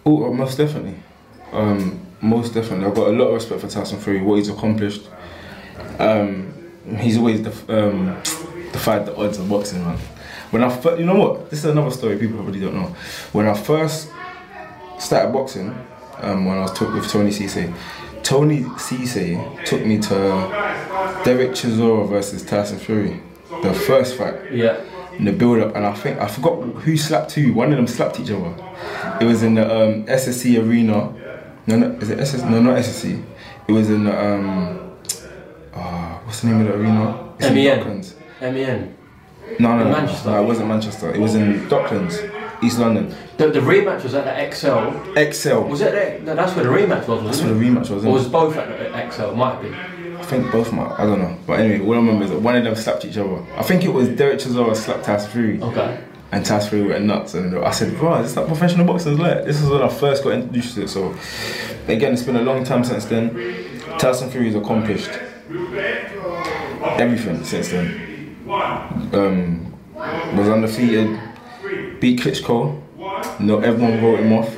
Oh, 0.06 0.32
most 0.32 0.58
definitely. 0.58 0.96
Um, 1.52 2.06
most 2.22 2.54
definitely. 2.54 2.86
I've 2.86 2.94
got 2.94 3.08
a 3.08 3.12
lot 3.12 3.30
of 3.30 3.36
respect 3.36 3.62
for 3.62 3.68
Tyson 3.68 4.00
Fury, 4.00 4.22
what 4.22 4.36
he's 4.36 4.50
accomplished. 4.50 5.08
Um, 6.00 6.54
he's 7.00 7.18
always 7.18 7.42
def- 7.42 7.70
um, 7.70 8.22
defied 8.72 9.06
the 9.06 9.16
odds 9.16 9.40
of 9.40 9.50
boxing, 9.50 9.84
man. 9.84 9.98
When 10.52 10.64
I 10.64 10.70
fir- 10.70 10.98
you 10.98 11.06
know 11.06 11.16
what? 11.16 11.50
This 11.50 11.60
is 11.60 11.66
another 11.66 11.92
story 11.92 12.18
people 12.18 12.38
probably 12.38 12.60
don't 12.60 12.76
know. 12.76 12.96
When 13.32 13.48
I 13.48 13.54
first 13.54 14.12
started 15.00 15.32
boxing, 15.32 15.70
um, 16.22 16.46
when 16.46 16.58
I 16.58 16.62
was 16.62 16.74
talking 16.74 16.96
with 16.96 17.08
Tony 17.10 17.30
Cisse, 17.30 17.74
Tony 18.24 18.62
Cisse 18.64 19.66
took 19.66 19.86
me 19.86 20.00
to 20.00 21.22
Derek 21.24 21.52
Chisora 21.52 22.08
versus 22.10 22.44
Tyson 22.44 22.78
Fury, 22.80 23.22
the 23.64 23.74
first 23.74 24.16
fight 24.18 24.36
Yeah. 24.52 24.78
in 25.18 25.26
the 25.26 25.32
build 25.32 25.60
up, 25.60 25.76
and 25.76 25.86
I 25.86 25.94
think 25.94 26.20
I 26.20 26.28
forgot 26.28 26.62
who 26.62 26.98
slapped 26.98 27.32
who. 27.34 27.54
One 27.54 27.72
of 27.72 27.78
them 27.78 27.88
slapped 27.88 28.20
each 28.20 28.32
other. 28.32 28.54
It 29.22 29.26
was 29.26 29.44
in 29.44 29.56
the 29.56 29.64
um, 29.64 30.06
SSE 30.06 30.62
arena. 30.68 31.14
No, 31.68 31.76
no, 31.78 31.92
is 32.00 32.10
it 32.10 32.20
SS? 32.20 32.44
No, 32.44 32.62
not 32.62 32.78
SSE. 32.78 33.24
It 33.68 33.72
was 33.72 33.90
in 33.90 34.06
the 34.06 34.26
um, 34.26 34.92
ah, 35.76 36.22
what's 36.24 36.42
the 36.42 36.48
name 36.48 36.62
of 36.62 36.68
the 36.68 36.74
arena? 36.76 37.34
It's 37.40 37.48
in 37.48 37.56
MEN. 37.56 38.04
MEN. 38.54 38.98
No, 39.60 39.78
no, 39.78 39.84
no, 39.86 40.06
no, 40.26 40.44
it 40.44 40.46
wasn't 40.46 40.68
Manchester. 40.68 41.14
It 41.14 41.20
was 41.20 41.36
in 41.36 41.68
Docklands, 41.70 42.20
East 42.64 42.80
London. 42.80 43.14
The, 43.38 43.50
the 43.50 43.60
rematch 43.60 44.04
was 44.04 44.14
at 44.14 44.26
the 44.26 44.32
ExCeL. 44.32 45.14
ExCeL. 45.16 45.68
Was 45.70 45.82
it? 45.82 46.20
The, 46.20 46.26
no, 46.26 46.36
that's 46.36 46.56
where 46.56 46.66
the 46.66 46.72
rematch 46.72 47.08
was, 47.08 47.24
That's 47.24 47.42
where 47.42 47.54
the 47.54 47.60
rematch 47.60 47.90
was. 47.90 48.06
Or 48.06 48.14
was 48.14 48.28
both 48.28 48.56
at 48.58 48.68
the 48.68 48.86
ExCeL? 48.98 49.36
Might 49.36 49.62
been. 49.62 49.74
I 50.18 50.24
think 50.24 50.52
both 50.52 50.74
might. 50.74 50.92
I 51.00 51.06
don't 51.06 51.20
know. 51.20 51.38
But 51.46 51.60
anyway, 51.60 51.86
all 51.86 51.94
I 51.94 51.98
remember 51.98 52.26
is 52.26 52.32
that 52.32 52.40
one 52.42 52.56
of 52.56 52.64
them 52.64 52.76
slapped 52.76 53.06
each 53.06 53.18
other. 53.18 53.42
I 53.56 53.64
think 53.64 53.84
it 53.84 53.90
was 53.90 54.10
Derek 54.10 54.40
Chisora 54.40 54.76
slapped 54.76 55.30
Fury. 55.32 55.62
Okay. 55.62 56.04
and 56.32 56.46
Fury 56.46 56.88
went 56.88 57.06
nuts. 57.06 57.34
And 57.36 57.58
I 57.60 57.72
said, 57.72 57.96
bro, 57.98 58.22
this 58.22 58.32
is 58.32 58.38
like 58.38 58.48
professional 58.48 58.86
boxing. 58.86 59.18
Like 59.18 59.46
this 59.46 59.62
is 59.62 59.70
when 59.70 59.82
I 59.82 59.90
first 59.90 60.24
got 60.24 60.34
introduced 60.34 60.76
to 60.76 60.84
it. 60.84 60.88
So 60.90 61.16
again, 61.88 62.14
it's 62.14 62.24
been 62.24 62.36
a 62.36 62.42
long 62.42 62.64
time 62.64 62.84
since 62.84 63.06
then. 63.06 63.30
Tyson 64.00 64.30
Fury 64.30 64.48
has 64.48 64.56
accomplished 64.56 65.12
everything 67.00 67.44
since 67.44 67.70
then. 67.70 68.36
Um, 69.14 69.74
was 69.96 70.50
undefeated, 70.50 71.20
beat 72.00 72.20
Klitschko. 72.20 72.82
No, 73.40 73.60
everyone 73.60 74.04
wrote 74.04 74.20
him 74.20 74.34
off. 74.34 74.58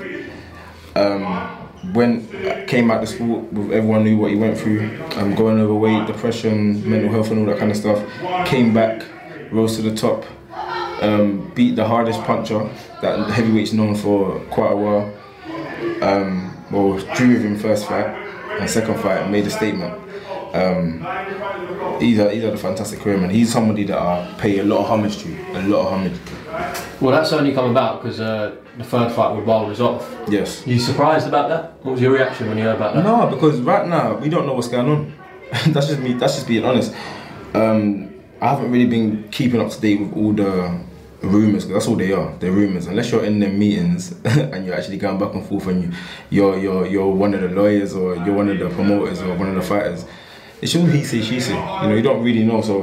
Um, 0.95 1.93
when 1.93 2.27
came 2.67 2.91
out 2.91 3.01
the 3.01 3.07
sport, 3.07 3.45
everyone 3.53 4.03
knew 4.03 4.17
what 4.17 4.31
he 4.31 4.37
went 4.37 4.57
through. 4.57 4.81
Um, 5.15 5.35
going 5.35 5.59
overweight, 5.59 6.07
depression, 6.07 6.87
mental 6.89 7.11
health, 7.11 7.31
and 7.31 7.39
all 7.39 7.45
that 7.45 7.59
kind 7.59 7.71
of 7.71 7.77
stuff. 7.77 8.05
Came 8.47 8.73
back, 8.73 9.05
rose 9.51 9.75
to 9.77 9.81
the 9.81 9.95
top. 9.95 10.25
Um, 11.01 11.51
beat 11.55 11.75
the 11.75 11.85
hardest 11.85 12.21
puncher 12.23 12.69
that 13.01 13.29
heavyweight's 13.29 13.71
known 13.71 13.95
for 13.95 14.39
quite 14.51 14.71
a 14.71 14.75
while. 14.75 15.13
Um, 16.01 16.55
well, 16.71 16.97
drew 17.15 17.33
with 17.33 17.43
him 17.43 17.57
first 17.57 17.87
fight 17.87 18.07
and 18.59 18.69
second 18.69 18.99
fight, 18.99 19.29
made 19.29 19.47
a 19.47 19.49
statement. 19.49 19.93
Um, 20.53 21.01
he's, 21.99 22.19
a, 22.19 22.31
he's 22.31 22.43
had 22.43 22.53
a 22.53 22.57
fantastic 22.57 22.99
career, 22.99 23.17
man. 23.17 23.29
He's 23.29 23.51
somebody 23.51 23.83
that 23.85 23.97
I 23.97 24.33
pay 24.37 24.59
a 24.59 24.63
lot 24.63 24.79
of 24.79 24.87
homage 24.87 25.17
to, 25.19 25.29
a 25.53 25.61
lot 25.63 25.87
of 25.87 25.93
homage. 25.93 26.19
Well, 26.99 27.11
that's 27.15 27.31
only 27.31 27.53
come 27.53 27.71
about 27.71 28.01
because 28.01 28.19
uh, 28.19 28.55
the 28.77 28.83
third 28.83 29.11
fight 29.11 29.35
with 29.35 29.45
Wild 29.45 29.69
was 29.69 29.79
off. 29.81 30.09
Yes. 30.27 30.65
You 30.67 30.79
surprised 30.79 31.27
about 31.27 31.49
that? 31.49 31.83
What 31.85 31.93
was 31.93 32.01
your 32.01 32.11
reaction 32.11 32.47
when 32.49 32.57
you 32.57 32.63
heard 32.63 32.75
about 32.75 32.95
that? 32.95 33.03
No, 33.03 33.27
because 33.27 33.59
right 33.61 33.87
now 33.87 34.15
we 34.17 34.29
don't 34.29 34.45
know 34.45 34.53
what's 34.53 34.67
going 34.67 34.89
on. 34.89 35.13
that's 35.67 35.87
just 35.87 35.99
me. 35.99 36.13
That's 36.13 36.35
just 36.35 36.47
being 36.47 36.65
honest. 36.65 36.93
Um, 37.53 38.13
I 38.41 38.49
haven't 38.49 38.71
really 38.71 38.85
been 38.87 39.27
keeping 39.31 39.61
up 39.61 39.69
to 39.71 39.81
date 39.81 39.99
with 40.01 40.13
all 40.13 40.33
the 40.33 40.79
rumors. 41.21 41.65
'cause 41.65 41.73
that's 41.73 41.87
all 41.87 41.95
they 41.95 42.11
are. 42.13 42.33
They're 42.39 42.51
rumors. 42.51 42.87
Unless 42.87 43.11
you're 43.11 43.25
in 43.25 43.39
them 43.39 43.57
meetings 43.59 44.15
and 44.25 44.65
you're 44.65 44.75
actually 44.75 44.97
going 44.97 45.17
back 45.19 45.33
and 45.33 45.45
forth, 45.45 45.67
and 45.67 45.83
you, 45.83 45.91
you're 46.29 46.57
you're 46.57 46.85
you're 46.87 47.07
one 47.09 47.33
of 47.33 47.41
the 47.41 47.49
lawyers 47.49 47.93
or 47.93 48.15
you're 48.17 48.33
one 48.35 48.49
of 48.49 48.59
the 48.59 48.69
promoters 48.69 49.21
or 49.21 49.35
one 49.35 49.49
of 49.49 49.55
the 49.55 49.61
fighters. 49.61 50.05
It's 50.61 50.75
all 50.75 50.85
he 50.85 51.03
say, 51.03 51.21
she 51.21 51.39
say. 51.39 51.53
You 51.53 51.89
know, 51.89 51.95
you 51.95 52.01
don't 52.01 52.23
really 52.23 52.43
know. 52.43 52.61
So 52.61 52.81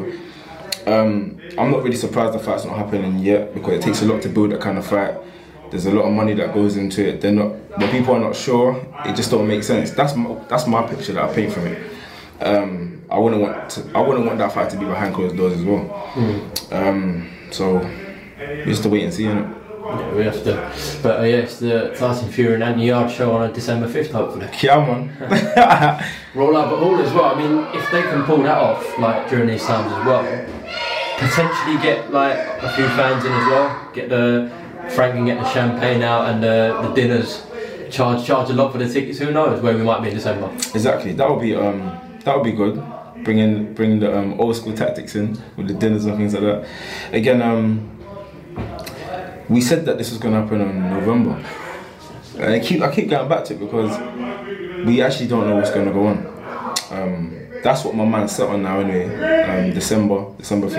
um, 0.87 1.39
I'm 1.59 1.71
not 1.71 1.83
really 1.83 1.97
surprised 1.97 2.35
the 2.35 2.39
fight's 2.39 2.65
not 2.65 2.77
happening 2.77 3.19
yet 3.19 3.55
because 3.55 3.75
it 3.75 3.83
takes 3.83 4.03
a 4.03 4.07
lot 4.07 4.23
to 4.23 4.29
build 4.29 4.53
that 4.53 4.61
kind 4.61 4.79
of 4.79 4.87
fight. 4.87 5.15
There's 5.71 5.87
a 5.87 5.91
lot 5.91 6.05
of 6.05 6.13
money 6.13 6.33
that 6.35 6.55
goes 6.55 6.77
into 6.77 7.07
it. 7.07 7.21
They're 7.21 7.33
not. 7.33 7.53
When 7.79 7.91
people 7.91 8.15
are 8.15 8.21
not 8.21 8.37
sure, 8.37 8.77
it 9.05 9.17
just 9.17 9.31
don't 9.31 9.47
make 9.49 9.63
sense. 9.63 9.91
That's 9.91 10.15
my, 10.15 10.35
that's 10.49 10.67
my 10.67 10.83
picture 10.87 11.13
that 11.15 11.29
I 11.29 11.35
paint 11.35 11.53
from 11.53 11.67
it. 11.67 11.93
Um, 12.41 13.05
I 13.11 13.19
wouldn't 13.19 13.43
want 13.43 13.71
to, 13.71 13.91
I 13.95 14.01
wouldn't 14.01 14.27
want 14.27 14.39
that 14.39 14.53
fight 14.53 14.71
to 14.71 14.79
be 14.79 14.85
behind 14.85 15.15
closed 15.15 15.37
doors 15.37 15.55
as 15.55 15.63
well. 15.63 16.13
Um, 16.71 17.31
so 17.51 17.79
we 18.39 18.65
just 18.65 18.83
to 18.85 18.89
wait 18.89 19.05
and 19.05 19.13
see, 19.13 19.25
innit? 19.25 19.53
Yeah, 19.89 20.15
we 20.15 20.25
have 20.25 20.43
to. 20.45 21.01
But 21.03 21.21
uh, 21.21 21.23
it's 21.25 21.59
the 21.59 21.95
Tyson 21.97 22.31
Fury 22.31 22.55
and 22.55 22.63
Anthony 22.63 22.89
Yarde 22.89 23.11
show 23.11 23.33
on 23.37 23.53
December 23.53 23.89
5th, 23.89 24.11
hopefully. 24.11 24.49
Yeah, 24.63 24.85
man. 24.85 26.05
Royal 26.35 26.59
Albert 26.59 26.77
Hall 26.77 26.99
as 27.01 27.13
well. 27.13 27.27
I 27.27 27.35
mean, 27.39 27.67
if 27.75 27.91
they 27.91 28.03
can 28.03 28.25
pull 28.25 28.43
that 28.43 28.59
off, 28.59 28.99
like 28.99 29.29
during 29.29 29.49
these 29.49 29.65
times 29.65 29.93
as 29.93 30.05
well, 30.05 30.23
potentially 31.19 31.77
get 31.83 32.11
like 32.11 32.37
a 32.37 32.73
few 32.75 32.87
fans 32.89 33.25
in 33.25 33.33
as 33.33 33.47
well. 33.47 33.91
Get 33.93 34.09
the 34.09 34.51
Frank 34.91 35.15
can 35.15 35.25
get 35.27 35.41
the 35.41 35.49
champagne 35.51 36.03
out 36.03 36.29
and 36.31 36.43
the, 36.43 36.79
the 36.83 36.93
dinners. 36.95 37.45
Charge 37.91 38.27
charge 38.27 38.51
a 38.51 38.53
lot 38.53 38.73
for 38.73 38.79
the 38.79 38.89
tickets. 38.93 39.19
Who 39.19 39.31
knows 39.33 39.63
where 39.63 39.77
we 39.77 39.83
might 39.83 40.01
be 40.03 40.09
in 40.09 40.15
December? 40.15 40.51
Exactly. 40.75 41.13
That 41.13 41.31
would 41.31 41.41
be 41.41 41.55
um 41.55 41.99
that 42.25 42.35
would 42.37 42.45
be 42.45 42.53
good. 42.53 42.83
Bringing 43.25 43.73
bringing 43.75 44.01
the 44.01 44.17
um, 44.17 44.41
old 44.41 44.57
school 44.57 44.75
tactics 44.75 45.15
in 45.15 45.39
with 45.57 45.69
the 45.69 45.75
dinners 45.75 46.05
and 46.05 46.17
things 46.17 46.35
like 46.35 46.43
that. 46.43 46.69
Again, 47.13 47.43
um, 47.43 47.91
we 49.49 49.61
said 49.61 49.85
that 49.87 49.99
this 49.99 50.11
was 50.11 50.19
going 50.19 50.35
to 50.35 50.41
happen 50.41 50.61
in 50.61 50.81
November, 50.91 51.43
and 52.39 52.53
I 52.53 52.61
keep 52.61 52.83
I 52.83 52.95
keep 52.95 53.09
going 53.09 53.29
back 53.29 53.45
to 53.47 53.55
it 53.55 53.61
because 53.61 53.97
we 54.87 55.03
actually 55.03 55.29
don't 55.29 55.47
know 55.49 55.57
what's 55.57 55.71
going 55.71 55.87
to 55.87 55.93
go 55.93 56.07
on. 56.07 56.27
Um, 56.91 57.47
that's 57.63 57.85
what 57.85 57.95
my 57.95 58.05
mind's 58.05 58.35
set 58.35 58.49
on 58.49 58.63
now 58.63 58.81
anyway. 58.81 59.07
Um, 59.45 59.75
December 59.75 60.27
December 60.39 60.69
fifth, 60.69 60.79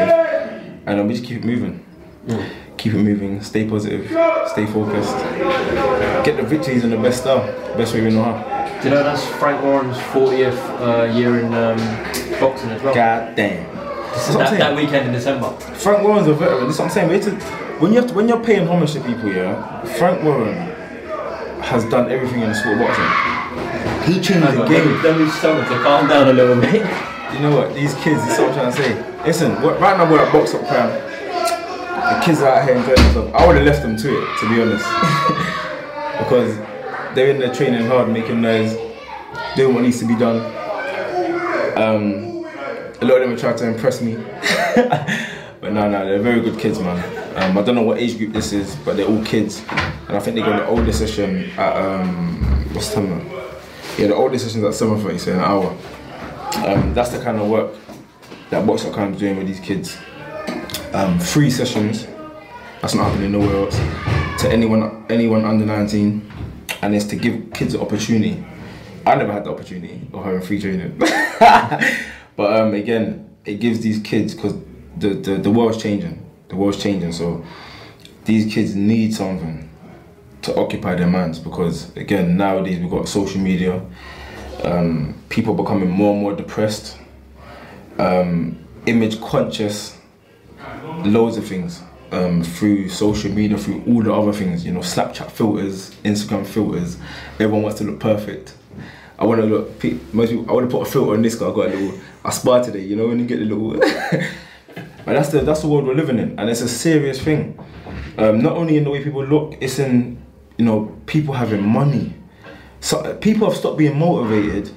and 0.86 1.00
um, 1.00 1.08
we 1.08 1.14
just 1.14 1.26
keep 1.26 1.44
it 1.44 1.46
moving. 1.46 1.84
Keep 2.78 2.94
it 2.94 3.04
moving. 3.04 3.42
Stay 3.42 3.68
positive. 3.68 4.08
Stay 4.50 4.66
focused. 4.68 5.18
Get 6.26 6.38
the 6.38 6.44
victories 6.44 6.84
in 6.84 6.92
the 6.92 6.98
best 6.98 7.22
style, 7.22 7.46
best 7.78 7.94
way 7.94 8.02
we 8.02 8.10
know 8.12 8.24
how. 8.24 8.58
Do 8.82 8.90
you 8.90 8.94
know 8.94 9.04
that's 9.04 9.26
Frank 9.26 9.64
Warren's 9.64 9.98
40th 9.98 10.54
uh, 10.80 11.12
year 11.18 11.40
in 11.40 11.52
um, 11.54 11.78
boxing 12.40 12.70
as 12.70 12.84
well? 12.84 12.94
God 12.94 13.36
damn. 13.36 13.76
That's 13.76 14.28
that, 14.36 14.60
that 14.60 14.76
weekend 14.76 15.08
in 15.08 15.14
December. 15.14 15.52
Frank 15.76 16.04
Warren's 16.04 16.28
a 16.28 16.34
veteran. 16.34 16.68
This 16.68 16.76
is 16.76 16.80
what 16.80 16.86
I'm 16.86 16.92
saying. 16.92 17.10
Have 17.10 17.40
to, 17.40 17.67
when 17.80 17.94
you 17.94 18.08
to, 18.08 18.14
when 18.14 18.28
you're 18.28 18.44
paying 18.44 18.68
homage 18.68 18.94
to 18.94 19.02
people, 19.02 19.32
yeah, 19.32 19.84
Frank 19.98 20.24
Warren 20.24 20.56
has 21.62 21.86
done 21.86 22.12
everything 22.12 22.42
in 22.42 22.50
the 22.50 22.56
sport 22.56 22.80
of 22.80 22.88
boxing. 22.88 24.14
He 24.14 24.22
changed 24.22 24.58
the 24.58 24.66
game. 24.66 25.02
Then 25.02 25.20
we 25.20 25.26
just 25.26 25.42
tell 25.42 25.58
to 25.58 25.84
calm 25.84 26.08
down 26.08 26.30
a 26.30 26.34
little 26.34 26.60
bit. 26.60 26.82
You 27.34 27.40
know 27.40 27.56
what? 27.56 27.74
These 27.76 27.94
kids, 27.96 28.24
this 28.26 28.34
is 28.34 28.40
what 28.40 28.50
I'm 28.50 28.56
trying 28.56 28.72
to 28.72 28.78
say. 28.78 29.24
Listen, 29.26 29.52
right 29.62 29.98
now 29.98 30.10
we're 30.10 30.24
at 30.24 30.32
Box 30.32 30.54
Up 30.54 30.66
Crime. 30.68 30.90
The 30.90 32.22
kids 32.24 32.42
are 32.42 32.48
out 32.48 32.64
here 32.64 32.78
enjoying 32.78 32.96
themselves. 32.96 33.32
I 33.34 33.46
would 33.46 33.58
have 33.58 33.66
left 33.66 33.82
them 33.82 33.98
to 33.98 34.08
it, 34.08 34.40
to 34.40 34.50
be 34.50 34.62
honest. 34.62 34.86
because 36.20 36.58
they're 37.16 37.30
in 37.30 37.40
there 37.40 37.54
training 37.54 37.86
hard, 37.88 38.10
making 38.10 38.42
noise, 38.42 38.78
doing 39.56 39.76
what 39.76 39.84
needs 39.84 40.00
to 40.00 40.08
be 40.08 40.16
done. 40.16 40.38
Um, 41.78 42.46
a 43.02 43.06
lot 43.06 43.22
of 43.22 43.30
them 43.30 43.34
are 43.34 43.38
trying 43.38 43.58
to 43.58 43.68
impress 43.68 44.02
me. 44.02 44.16
but 44.76 45.74
no, 45.74 45.90
no, 45.90 46.06
they're 46.06 46.22
very 46.22 46.42
good 46.42 46.58
kids, 46.58 46.80
man. 46.80 47.17
Um, 47.38 47.56
I 47.56 47.62
don't 47.62 47.76
know 47.76 47.84
what 47.84 48.00
age 48.00 48.18
group 48.18 48.34
this 48.34 48.52
is, 48.52 48.76
but 48.78 48.98
they're 48.98 49.06
all 49.08 49.24
kids. 49.24 49.64
And 49.70 50.18
I 50.18 50.20
think 50.20 50.36
they 50.36 50.42
got 50.42 50.58
the 50.58 50.68
oldest 50.68 50.98
session 50.98 51.52
at, 51.52 51.78
um, 51.78 52.44
what's 52.74 52.90
the 52.90 52.96
time? 52.96 53.30
Yeah, 53.96 54.08
the 54.08 54.16
oldest 54.16 54.46
session's 54.46 54.64
at 54.64 54.72
7.30, 54.72 55.20
so 55.20 55.34
an 55.34 55.40
hour. 55.40 55.78
Um, 56.66 56.96
that's 56.96 57.12
the 57.12 57.24
kind 57.24 57.40
of 57.40 57.48
work 57.48 57.76
that 58.50 58.66
Box.com 58.66 59.14
is 59.14 59.20
doing 59.20 59.38
with 59.38 59.46
these 59.46 59.60
kids. 59.60 59.98
Um, 60.94 61.20
free 61.20 61.52
sessions, 61.52 62.08
that's 62.82 62.96
not 62.96 63.12
happening 63.12 63.34
nowhere 63.34 63.56
else. 63.56 63.78
To 64.42 64.52
anyone 64.52 65.06
anyone 65.08 65.46
under 65.46 65.66
19, 65.66 66.32
and 66.82 66.96
it's 66.96 67.06
to 67.06 67.16
give 67.16 67.54
kids 67.54 67.76
an 67.76 67.82
opportunity. 67.82 68.44
I 69.06 69.14
never 69.14 69.32
had 69.32 69.44
the 69.44 69.52
opportunity 69.52 70.08
of 70.12 70.24
having 70.24 70.42
free 70.42 70.60
training. 70.60 70.98
but 71.00 72.62
um, 72.62 72.74
again, 72.74 73.36
it 73.46 73.60
gives 73.60 73.82
these 73.82 74.00
kids, 74.00 74.34
because 74.34 74.56
the, 74.98 75.10
the, 75.10 75.36
the 75.38 75.52
world's 75.52 75.82
changing. 75.82 76.27
The 76.50 76.56
world's 76.56 76.82
changing, 76.82 77.12
so 77.12 77.46
these 78.26 78.54
kids 78.54 78.76
need 78.76 79.14
something 79.14 79.70
to 80.44 80.56
occupy 80.56 80.96
their 80.96 81.08
minds 81.08 81.40
because 81.40 81.96
again 81.96 82.38
nowadays 82.38 82.80
we've 82.80 82.92
got 82.92 83.08
social 83.08 83.40
media 83.42 83.82
um, 84.64 85.16
people 85.30 85.54
becoming 85.54 85.90
more 85.90 86.14
and 86.14 86.22
more 86.22 86.36
depressed 86.36 86.98
um, 88.00 88.58
image 88.86 89.20
conscious 89.20 89.98
loads 91.00 91.38
of 91.38 91.46
things 91.46 91.82
um, 92.12 92.44
through 92.44 92.88
social 92.88 93.32
media 93.32 93.58
through 93.58 93.84
all 93.88 94.02
the 94.02 94.14
other 94.14 94.32
things 94.32 94.66
you 94.66 94.72
know 94.72 94.80
snapchat 94.80 95.30
filters 95.32 95.92
instagram 96.04 96.46
filters 96.46 96.98
everyone 97.40 97.64
wants 97.64 97.78
to 97.78 97.84
look 97.84 98.00
perfect 98.00 98.54
I 99.20 99.26
want 99.26 99.42
to 99.42 99.48
look. 99.48 99.84
Most 100.14 100.30
people, 100.30 100.48
I 100.48 100.54
want 100.54 100.70
to 100.70 100.78
put 100.78 100.88
a 100.88 100.92
filter 100.92 101.14
on 101.14 101.24
this 101.24 101.34
guy. 101.34 101.50
I 101.50 101.52
got 101.52 101.66
a 101.66 101.70
little. 101.70 102.00
I 102.24 102.30
spy 102.30 102.62
today, 102.62 102.84
you 102.84 102.96
know, 102.96 103.08
when 103.08 103.18
you 103.18 103.26
get 103.26 103.40
the 103.40 103.46
little. 103.46 103.82
but 105.08 105.14
that's 105.14 105.30
the 105.30 105.40
that's 105.40 105.62
the 105.62 105.70
world 105.70 105.86
we're 105.86 105.96
living 105.96 106.20
in, 106.20 106.38
and 106.38 106.50
it's 106.50 106.60
a 106.60 106.68
serious 106.68 107.22
thing. 107.22 107.58
Um, 108.18 108.42
not 108.42 108.58
only 108.58 108.76
in 108.76 108.84
the 108.84 108.90
way 108.90 109.02
people 109.02 109.24
look, 109.24 109.56
it's 109.62 109.80
in 109.80 110.22
you 110.58 110.66
know 110.66 111.00
people 111.06 111.34
having 111.34 111.66
money. 111.66 112.14
So 112.82 113.16
people 113.16 113.48
have 113.50 113.58
stopped 113.58 113.78
being 113.78 113.98
motivated 113.98 114.70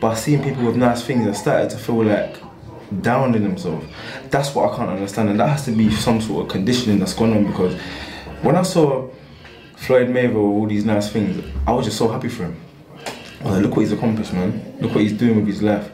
by 0.00 0.14
seeing 0.14 0.42
people 0.42 0.64
with 0.64 0.76
nice 0.76 1.04
things 1.04 1.26
and 1.26 1.36
started 1.36 1.68
to 1.68 1.76
feel 1.76 2.02
like 2.02 2.36
down 3.02 3.34
in 3.34 3.42
themselves. 3.42 3.86
That's 4.30 4.54
what 4.54 4.72
I 4.72 4.76
can't 4.78 4.88
understand, 4.88 5.28
and 5.28 5.38
that 5.38 5.50
has 5.50 5.66
to 5.66 5.72
be 5.72 5.90
some 5.90 6.22
sort 6.22 6.46
of 6.46 6.50
conditioning 6.50 6.98
that's 6.98 7.12
going 7.12 7.36
on 7.36 7.44
because 7.46 7.78
when 8.40 8.56
I 8.56 8.62
saw 8.62 9.10
Floyd 9.76 10.08
Mayweather 10.08 10.28
with 10.28 10.36
all 10.36 10.66
these 10.66 10.86
nice 10.86 11.10
things, 11.10 11.44
I 11.66 11.72
was 11.72 11.84
just 11.84 11.98
so 11.98 12.08
happy 12.08 12.30
for 12.30 12.44
him. 12.44 12.58
Like, 13.42 13.60
look 13.60 13.72
what 13.72 13.80
he's 13.80 13.92
accomplished, 13.92 14.32
man. 14.32 14.78
Look 14.80 14.94
what 14.94 15.02
he's 15.02 15.12
doing 15.12 15.36
with 15.36 15.46
his 15.46 15.62
life. 15.62 15.92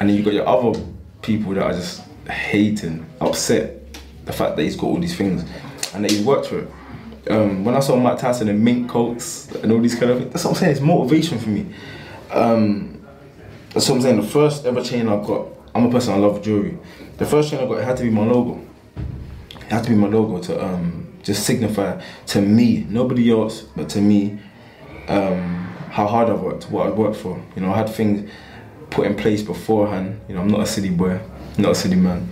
And 0.00 0.08
then 0.08 0.16
you 0.16 0.24
got 0.24 0.34
your 0.34 0.48
other 0.48 0.76
people 1.20 1.54
that 1.54 1.62
are 1.62 1.72
just 1.72 2.02
hating, 2.28 3.06
upset 3.20 3.78
the 4.24 4.32
fact 4.32 4.56
that 4.56 4.62
he's 4.62 4.76
got 4.76 4.86
all 4.86 4.98
these 4.98 5.16
things 5.16 5.44
and 5.94 6.04
that 6.04 6.10
he's 6.10 6.24
worked 6.24 6.46
for 6.46 6.60
it. 6.60 6.68
Um, 7.30 7.64
when 7.64 7.74
I 7.74 7.80
saw 7.80 7.96
Mike 7.96 8.18
Tyson 8.18 8.48
in 8.48 8.62
mink 8.62 8.90
coats 8.90 9.50
and 9.62 9.70
all 9.70 9.80
these 9.80 9.94
kind 9.94 10.10
of 10.10 10.18
things, 10.18 10.32
that's 10.32 10.44
what 10.44 10.50
I'm 10.52 10.56
saying. 10.56 10.72
It's 10.72 10.80
motivation 10.80 11.38
for 11.38 11.48
me. 11.48 11.66
Um, 12.30 13.04
that's 13.72 13.88
what 13.88 13.96
I'm 13.96 14.02
saying. 14.02 14.20
The 14.20 14.26
first 14.26 14.66
ever 14.66 14.82
chain 14.82 15.08
I 15.08 15.16
got, 15.24 15.48
I'm 15.74 15.86
a 15.86 15.90
person 15.90 16.14
I 16.14 16.16
love 16.16 16.42
jewelry. 16.42 16.78
The 17.18 17.26
first 17.26 17.50
chain 17.50 17.60
I 17.60 17.66
got, 17.66 17.78
it 17.78 17.84
had 17.84 17.96
to 17.98 18.02
be 18.02 18.10
my 18.10 18.24
logo. 18.24 18.60
It 19.50 19.62
had 19.64 19.84
to 19.84 19.90
be 19.90 19.96
my 19.96 20.08
logo 20.08 20.40
to 20.42 20.64
um, 20.64 21.12
just 21.22 21.46
signify 21.46 22.02
to 22.26 22.40
me, 22.40 22.86
nobody 22.88 23.30
else, 23.30 23.62
but 23.76 23.88
to 23.90 24.00
me, 24.00 24.38
um, 25.08 25.62
how 25.90 26.06
hard 26.06 26.28
I've 26.28 26.40
worked, 26.40 26.64
what 26.70 26.86
I've 26.86 26.96
worked 26.96 27.16
for. 27.16 27.42
You 27.54 27.62
know, 27.62 27.72
I 27.72 27.78
had 27.78 27.88
things 27.88 28.30
put 28.90 29.06
in 29.06 29.14
place 29.14 29.42
beforehand. 29.42 30.20
You 30.28 30.34
know, 30.34 30.40
I'm 30.40 30.48
not 30.48 30.60
a 30.60 30.66
city 30.66 30.90
boy, 30.90 31.20
not 31.58 31.72
a 31.72 31.74
city 31.74 31.96
man. 31.96 32.28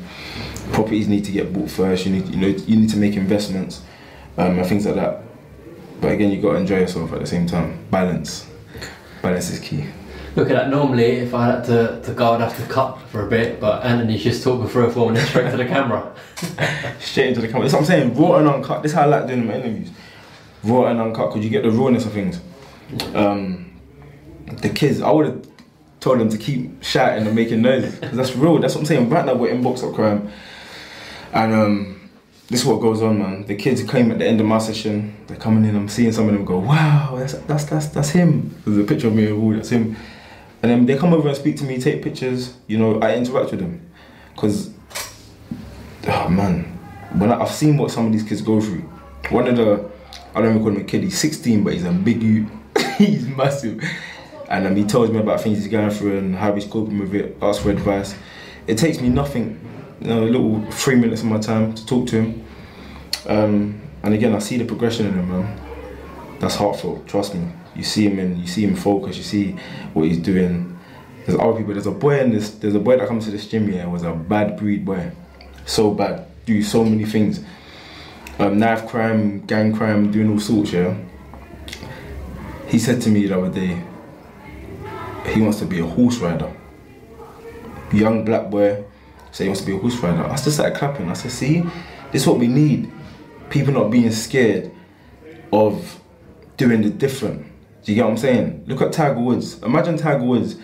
properties 0.72 1.08
need 1.08 1.24
to 1.24 1.32
get 1.32 1.52
bought 1.52 1.70
first. 1.70 2.06
You 2.06 2.12
need 2.12 2.28
you 2.28 2.36
know 2.36 2.48
you 2.48 2.76
need 2.76 2.90
to 2.90 2.96
make 2.96 3.14
investments 3.16 3.82
um, 4.38 4.58
and 4.58 4.66
things 4.66 4.86
like 4.86 4.96
that. 4.96 5.22
But 6.00 6.12
again, 6.12 6.30
you 6.30 6.40
got 6.40 6.52
to 6.52 6.58
enjoy 6.58 6.80
yourself 6.80 7.12
at 7.12 7.20
the 7.20 7.26
same 7.26 7.46
time. 7.46 7.84
Balance, 7.90 8.48
balance 9.22 9.50
is 9.50 9.58
key. 9.58 9.84
Look 10.36 10.48
at 10.48 10.54
that. 10.54 10.70
Normally, 10.70 11.04
if 11.04 11.34
I 11.34 11.46
had 11.46 11.64
to, 11.64 12.00
to 12.02 12.12
go, 12.12 12.32
I'd 12.32 12.40
have 12.40 12.56
to 12.56 12.72
cut 12.72 13.00
for 13.08 13.26
a 13.26 13.28
bit, 13.28 13.60
but 13.60 13.84
Anthony's 13.84 14.22
just 14.22 14.44
talking 14.44 14.68
for 14.68 14.84
a 14.84 14.90
four 14.90 15.10
minutes 15.10 15.28
straight 15.28 15.50
to 15.50 15.56
the 15.56 15.66
camera. 15.66 16.14
Straight 17.00 17.28
into 17.28 17.40
the 17.40 17.48
camera. 17.48 17.62
That's 17.62 17.74
what 17.74 17.80
I'm 17.80 17.86
saying. 17.86 18.14
Raw 18.14 18.36
and 18.36 18.48
uncut. 18.48 18.82
This 18.82 18.92
is 18.92 18.96
how 18.96 19.02
I 19.02 19.06
like 19.06 19.26
doing 19.26 19.46
my 19.46 19.54
interviews. 19.54 19.90
Raw 20.62 20.86
and 20.86 21.00
uncut 21.00 21.30
because 21.30 21.44
you 21.44 21.50
get 21.50 21.64
the 21.64 21.70
rawness 21.70 22.06
of 22.06 22.12
things. 22.12 22.40
Um, 23.14 23.72
the 24.62 24.68
kids, 24.68 25.00
I 25.00 25.10
would 25.10 25.26
have 25.26 25.49
told 26.00 26.18
them 26.18 26.28
to 26.30 26.38
keep 26.38 26.82
shouting 26.82 27.26
and 27.26 27.36
making 27.36 27.62
noise 27.62 27.94
because 27.94 28.16
that's 28.16 28.34
real. 28.34 28.58
That's 28.58 28.74
what 28.74 28.80
I'm 28.80 28.86
saying. 28.86 29.08
Right 29.08 29.24
now 29.24 29.34
we're 29.34 29.50
in 29.50 29.62
box 29.62 29.82
up 29.82 29.94
crime, 29.94 30.30
and 31.32 31.52
um, 31.52 32.10
this 32.48 32.60
is 32.60 32.66
what 32.66 32.80
goes 32.80 33.02
on, 33.02 33.18
man. 33.18 33.46
The 33.46 33.54
kids 33.54 33.82
came 33.82 34.10
at 34.10 34.18
the 34.18 34.26
end 34.26 34.40
of 34.40 34.46
my 34.46 34.58
session. 34.58 35.16
They're 35.26 35.36
coming 35.36 35.64
in. 35.64 35.76
I'm 35.76 35.88
seeing 35.88 36.12
some 36.12 36.28
of 36.28 36.34
them 36.34 36.44
go, 36.44 36.58
"Wow, 36.58 37.16
that's 37.16 37.34
that's 37.34 37.64
that's, 37.64 37.86
that's 37.86 38.10
him." 38.10 38.54
There's 38.64 38.78
a 38.78 38.84
picture 38.84 39.08
of 39.08 39.14
me. 39.14 39.28
Oh, 39.28 39.52
that's 39.54 39.68
him. 39.68 39.96
And 40.62 40.70
then 40.70 40.86
they 40.86 40.96
come 40.96 41.14
over 41.14 41.28
and 41.28 41.36
speak 41.36 41.56
to 41.58 41.64
me, 41.64 41.80
take 41.80 42.02
pictures. 42.02 42.54
You 42.66 42.78
know, 42.78 42.98
I 43.00 43.14
interact 43.14 43.50
with 43.50 43.60
them 43.60 43.90
because, 44.34 44.70
oh 46.06 46.28
man, 46.28 46.64
when 47.16 47.32
I, 47.32 47.40
I've 47.40 47.50
seen 47.50 47.76
what 47.78 47.90
some 47.90 48.06
of 48.06 48.12
these 48.12 48.22
kids 48.22 48.42
go 48.42 48.60
through. 48.60 48.82
One 49.30 49.46
of 49.46 49.56
the, 49.56 49.88
I 50.34 50.40
don't 50.40 50.50
even 50.50 50.62
call 50.62 50.72
him 50.72 50.80
a 50.80 50.84
kid. 50.84 51.02
He's 51.02 51.18
16, 51.18 51.62
but 51.62 51.74
he's 51.74 51.84
a 51.84 51.92
big 51.92 52.22
youth. 52.22 52.50
he's 52.98 53.26
massive, 53.26 53.82
and 54.50 54.66
um, 54.66 54.76
he 54.76 54.84
tells 54.84 55.10
me 55.10 55.18
about 55.18 55.40
things 55.40 55.58
he's 55.58 55.68
going 55.68 55.90
through 55.90 56.18
and 56.18 56.34
how 56.34 56.52
he's 56.52 56.66
coping 56.66 56.98
with 56.98 57.14
it. 57.14 57.36
Ask 57.40 57.62
for 57.62 57.70
advice. 57.70 58.16
It 58.66 58.76
takes 58.76 59.00
me 59.00 59.08
nothing, 59.08 59.58
you 60.00 60.08
know, 60.08 60.24
a 60.24 60.26
little 60.26 60.62
three 60.72 60.96
minutes 60.96 61.22
of 61.22 61.28
my 61.28 61.38
time 61.38 61.72
to 61.74 61.86
talk 61.86 62.08
to 62.08 62.20
him. 62.20 62.44
Um, 63.26 63.80
and 64.02 64.12
again, 64.12 64.34
I 64.34 64.40
see 64.40 64.58
the 64.58 64.64
progression 64.64 65.06
in 65.06 65.14
him, 65.14 65.28
man. 65.28 66.38
That's 66.40 66.56
heartfelt. 66.56 67.06
Trust 67.06 67.34
me. 67.34 67.48
You 67.76 67.84
see 67.84 68.08
him 68.08 68.18
and 68.18 68.38
you 68.38 68.48
see 68.48 68.64
him 68.64 68.74
focus. 68.74 69.16
You 69.16 69.22
see 69.22 69.52
what 69.94 70.06
he's 70.06 70.18
doing. 70.18 70.78
There's 71.26 71.38
other 71.38 71.56
people. 71.56 71.74
There's 71.74 71.86
a 71.86 71.92
boy 71.92 72.18
in 72.18 72.32
this. 72.32 72.50
There's 72.50 72.74
a 72.74 72.80
boy 72.80 72.96
that 72.96 73.06
comes 73.06 73.26
to 73.26 73.30
this 73.30 73.46
gym 73.46 73.70
here. 73.70 73.88
Was 73.88 74.02
a 74.02 74.12
bad 74.12 74.56
breed 74.56 74.84
boy, 74.84 75.12
so 75.64 75.92
bad. 75.92 76.26
Do 76.44 76.60
so 76.62 76.82
many 76.82 77.04
things. 77.04 77.44
Um, 78.38 78.58
knife 78.58 78.88
crime, 78.88 79.46
gang 79.46 79.76
crime, 79.76 80.10
doing 80.10 80.30
all 80.30 80.40
sorts. 80.40 80.72
Yeah. 80.72 80.96
He 82.66 82.78
said 82.78 83.00
to 83.02 83.10
me 83.10 83.26
the 83.26 83.38
other 83.38 83.50
day. 83.50 83.84
He 85.26 85.40
wants 85.40 85.58
to 85.60 85.66
be 85.66 85.80
a 85.80 85.86
horse 85.86 86.18
rider. 86.18 86.52
Young 87.92 88.24
black 88.24 88.50
boy. 88.50 88.84
Say 89.32 89.44
he 89.44 89.48
wants 89.48 89.60
to 89.60 89.66
be 89.66 89.76
a 89.76 89.78
horse 89.78 89.96
rider. 89.96 90.24
I 90.24 90.36
just 90.36 90.52
started 90.52 90.76
clapping. 90.76 91.08
I 91.08 91.12
said, 91.14 91.30
see, 91.30 91.60
this 92.12 92.22
is 92.22 92.28
what 92.28 92.38
we 92.38 92.48
need. 92.48 92.90
People 93.48 93.74
not 93.74 93.90
being 93.90 94.10
scared 94.10 94.72
of 95.52 96.00
doing 96.56 96.82
the 96.82 96.90
different. 96.90 97.46
Do 97.82 97.92
you 97.92 97.96
get 97.96 98.04
what 98.04 98.10
I'm 98.12 98.18
saying? 98.18 98.64
Look 98.66 98.82
at 98.82 98.92
Tiger 98.92 99.20
Woods. 99.20 99.62
Imagine 99.62 99.96
Tiger 99.96 100.24
Woods 100.24 100.56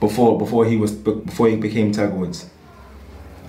before 0.00 0.38
before 0.38 0.64
he 0.64 0.76
was 0.76 0.92
before 0.92 1.48
he 1.48 1.56
became 1.56 1.92
Tiger 1.92 2.14
Woods. 2.14 2.50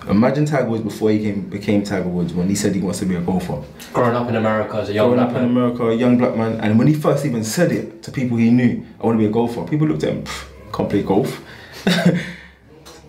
Imagine 0.10 0.46
Tiger 0.46 0.68
Woods 0.68 0.84
before 0.84 1.12
he 1.12 1.20
came, 1.20 1.42
became 1.42 1.84
Tiger 1.84 2.08
Woods 2.08 2.34
when 2.34 2.50
he 2.50 2.56
said 2.56 2.74
he 2.74 2.82
wants 2.82 3.00
to 3.00 3.06
be 3.06 3.16
a 3.16 3.22
golfer. 3.22 3.62
Growing 3.94 4.16
up 4.16 4.28
in 4.30 4.36
America 4.36 4.78
as 4.78 4.90
a 4.90 4.94
young 4.94 5.10
Growing 5.12 5.20
black 5.20 5.30
up 5.30 5.36
in 5.36 5.54
man. 5.54 5.64
America, 5.64 5.90
a 5.90 5.96
young 5.96 6.18
black 6.18 6.36
man, 6.36 6.60
and 6.60 6.80
when 6.80 6.88
he 6.88 6.94
first 6.94 7.24
even 7.24 7.44
said 7.44 7.72
it 7.72 8.02
to 8.04 8.12
people 8.12 8.38
he 8.38 8.50
knew, 8.50 8.84
I 9.00 9.06
want 9.06 9.18
to 9.18 9.20
be 9.20 9.28
a 9.28 9.32
golfer. 9.32 9.64
People 9.66 9.88
looked 9.88 10.04
at 10.04 10.14
him, 10.14 10.24
"Pff, 10.24 10.48
can't 10.74 10.90
play 10.90 11.04
golf. 11.04 11.44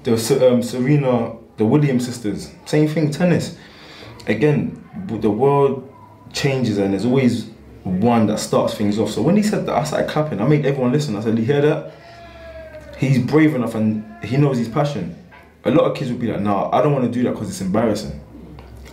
there 0.03 0.13
was 0.13 0.31
um, 0.33 0.63
Serena, 0.63 1.35
the 1.57 1.65
Williams 1.65 2.05
sisters, 2.05 2.53
same 2.67 2.89
thing, 2.89 3.11
tennis. 3.11 3.57
Again, 4.27 4.85
the 5.09 5.31
world 5.31 5.91
changes 6.33 6.79
and 6.79 6.93
there's 6.93 7.07
always 7.07 7.47
one 7.85 8.27
that 8.27 8.39
starts 8.39 8.75
things 8.75 8.99
off. 8.99 9.11
So 9.11 9.23
when 9.23 9.37
he 9.37 9.43
said 9.43 9.67
that, 9.67 9.77
I 9.77 9.85
started 9.85 10.09
clapping. 10.09 10.41
I 10.41 10.47
made 10.47 10.65
everyone 10.67 10.93
listen. 10.93 11.17
I 11.17 11.21
said, 11.23 11.39
"You 11.39 11.45
hear 11.45 11.63
that? 11.63 11.95
He's 12.99 13.19
brave 13.19 13.55
enough 13.55 13.75
and 13.75 14.05
he 14.23 14.37
knows 14.37 14.59
his 14.59 14.69
passion." 14.69 15.17
A 15.65 15.71
lot 15.71 15.85
of 15.91 15.97
kids 15.97 16.11
would 16.11 16.21
be 16.21 16.27
like, 16.27 16.41
"Nah, 16.41 16.71
I 16.73 16.83
don't 16.83 16.93
want 16.93 17.05
to 17.05 17.11
do 17.11 17.23
that 17.25 17.33
because 17.33 17.49
it's 17.49 17.61
embarrassing. 17.61 18.21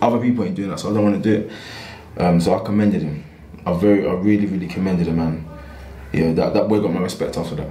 Other 0.00 0.18
people 0.18 0.44
ain't 0.44 0.54
doing 0.54 0.70
that, 0.70 0.78
so 0.80 0.90
I 0.90 0.94
don't 0.94 1.04
want 1.04 1.22
to 1.22 1.30
do 1.30 1.46
it." 1.46 2.22
Um, 2.22 2.40
so 2.40 2.54
I 2.54 2.64
commended 2.64 3.02
him. 3.02 3.24
I 3.66 3.72
very, 3.74 4.06
I 4.08 4.12
really, 4.12 4.46
really 4.46 4.66
commended 4.66 5.06
him, 5.08 5.16
man. 5.16 5.44
Yeah, 6.12 6.32
that 6.32 6.54
that 6.54 6.68
boy 6.68 6.80
got 6.80 6.92
my 6.92 7.00
respect 7.00 7.36
after 7.36 7.54
that. 7.56 7.68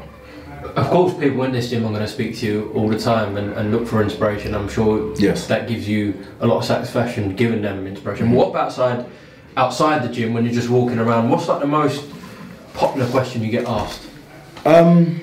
Of 0.76 0.88
course, 0.89 1.13
people 1.15 1.43
in 1.43 1.52
this 1.52 1.69
gym 1.69 1.84
are 1.86 1.89
going 1.89 2.02
to 2.02 2.08
speak 2.08 2.38
to 2.39 2.45
you 2.45 2.71
all 2.76 2.88
the 2.89 3.00
time 3.00 3.38
and, 3.38 3.54
and 3.54 3.71
look 3.71 3.88
for 3.88 4.04
inspiration. 4.04 4.54
I'm 4.54 4.67
sure 4.69 5.13
Yes. 5.17 5.47
that 5.47 5.67
gives 5.67 5.88
you 5.88 6.13
a 6.41 6.47
lot 6.47 6.58
of 6.58 6.65
satisfaction 6.65 7.36
giving 7.36 7.62
them 7.62 7.88
inspiration. 7.88 8.32
What 8.32 8.50
about 8.50 8.65
outside, 8.67 9.06
outside 9.58 10.04
the 10.04 10.10
gym 10.13 10.34
when 10.34 10.45
you're 10.45 10.54
just 10.54 10.69
walking 10.69 11.00
around? 11.00 11.30
What's 11.30 11.47
like 11.47 11.62
the 11.62 11.67
most 11.67 12.06
popular 12.76 13.08
question 13.10 13.41
you 13.43 13.50
get 13.50 13.65
asked 13.67 14.02
Um, 14.65 15.21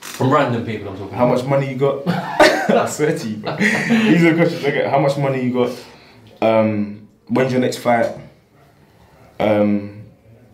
from 0.00 0.30
random 0.32 0.66
people? 0.66 0.88
I'm 0.90 0.98
talking. 0.98 1.16
how 1.16 1.26
much 1.26 1.44
money 1.44 1.70
you 1.70 1.76
got? 1.76 2.02
I 2.68 2.86
swear 2.86 3.16
to 3.16 3.28
you, 3.28 3.36
bro. 3.36 3.56
these 3.56 4.24
are 4.24 4.30
the 4.30 4.36
questions 4.36 4.64
I 4.64 4.70
get. 4.72 4.90
How 4.90 4.98
much 4.98 5.16
money 5.16 5.42
you 5.42 5.52
got? 5.52 5.84
Um, 6.42 7.06
when's 7.28 7.52
your 7.52 7.60
next 7.60 7.78
fight? 7.78 8.12
Um, 9.38 10.04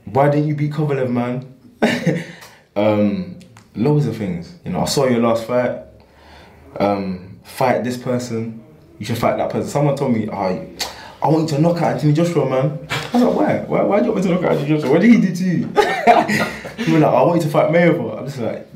why 0.04 0.28
didn't 0.28 0.48
you 0.48 0.54
beat 0.54 0.72
Kovalev, 0.72 1.10
man? 1.10 1.54
um, 2.76 3.38
loads 3.74 4.06
of 4.06 4.16
things. 4.16 4.54
You 4.64 4.72
know, 4.72 4.80
I 4.80 4.84
saw 4.84 5.06
your 5.06 5.20
last 5.20 5.46
fight. 5.46 5.84
Um, 6.78 7.40
fight 7.44 7.82
this 7.82 7.96
person. 7.96 8.62
You 8.98 9.06
should 9.06 9.18
fight 9.18 9.38
that 9.38 9.50
person. 9.50 9.70
Someone 9.70 9.96
told 9.96 10.12
me, 10.12 10.28
oh, 10.30 10.68
I 11.22 11.28
want 11.28 11.50
you 11.50 11.56
to 11.56 11.62
knock 11.62 11.76
out 11.80 11.94
Anthony 11.94 12.12
Joshua, 12.12 12.48
man. 12.48 12.86
I 12.90 13.10
was 13.14 13.22
like, 13.22 13.34
why? 13.34 13.58
Why, 13.60 13.82
why 13.84 14.00
do 14.00 14.06
you 14.06 14.12
want 14.12 14.24
me 14.24 14.30
to 14.30 14.34
knock 14.34 14.44
out 14.44 14.52
Anthony 14.52 14.68
Joshua? 14.68 14.90
What 14.90 15.00
did 15.00 15.14
he 15.14 15.20
do 15.20 15.34
to 15.34 15.44
you? 15.44 15.66
People 16.76 16.92
were 16.94 17.00
like, 17.00 17.14
I 17.14 17.22
want 17.22 17.36
you 17.36 17.42
to 17.44 17.48
fight 17.48 17.70
Mayweather. 17.70 18.18
I'm 18.18 18.26
just 18.26 18.38
like. 18.38 18.68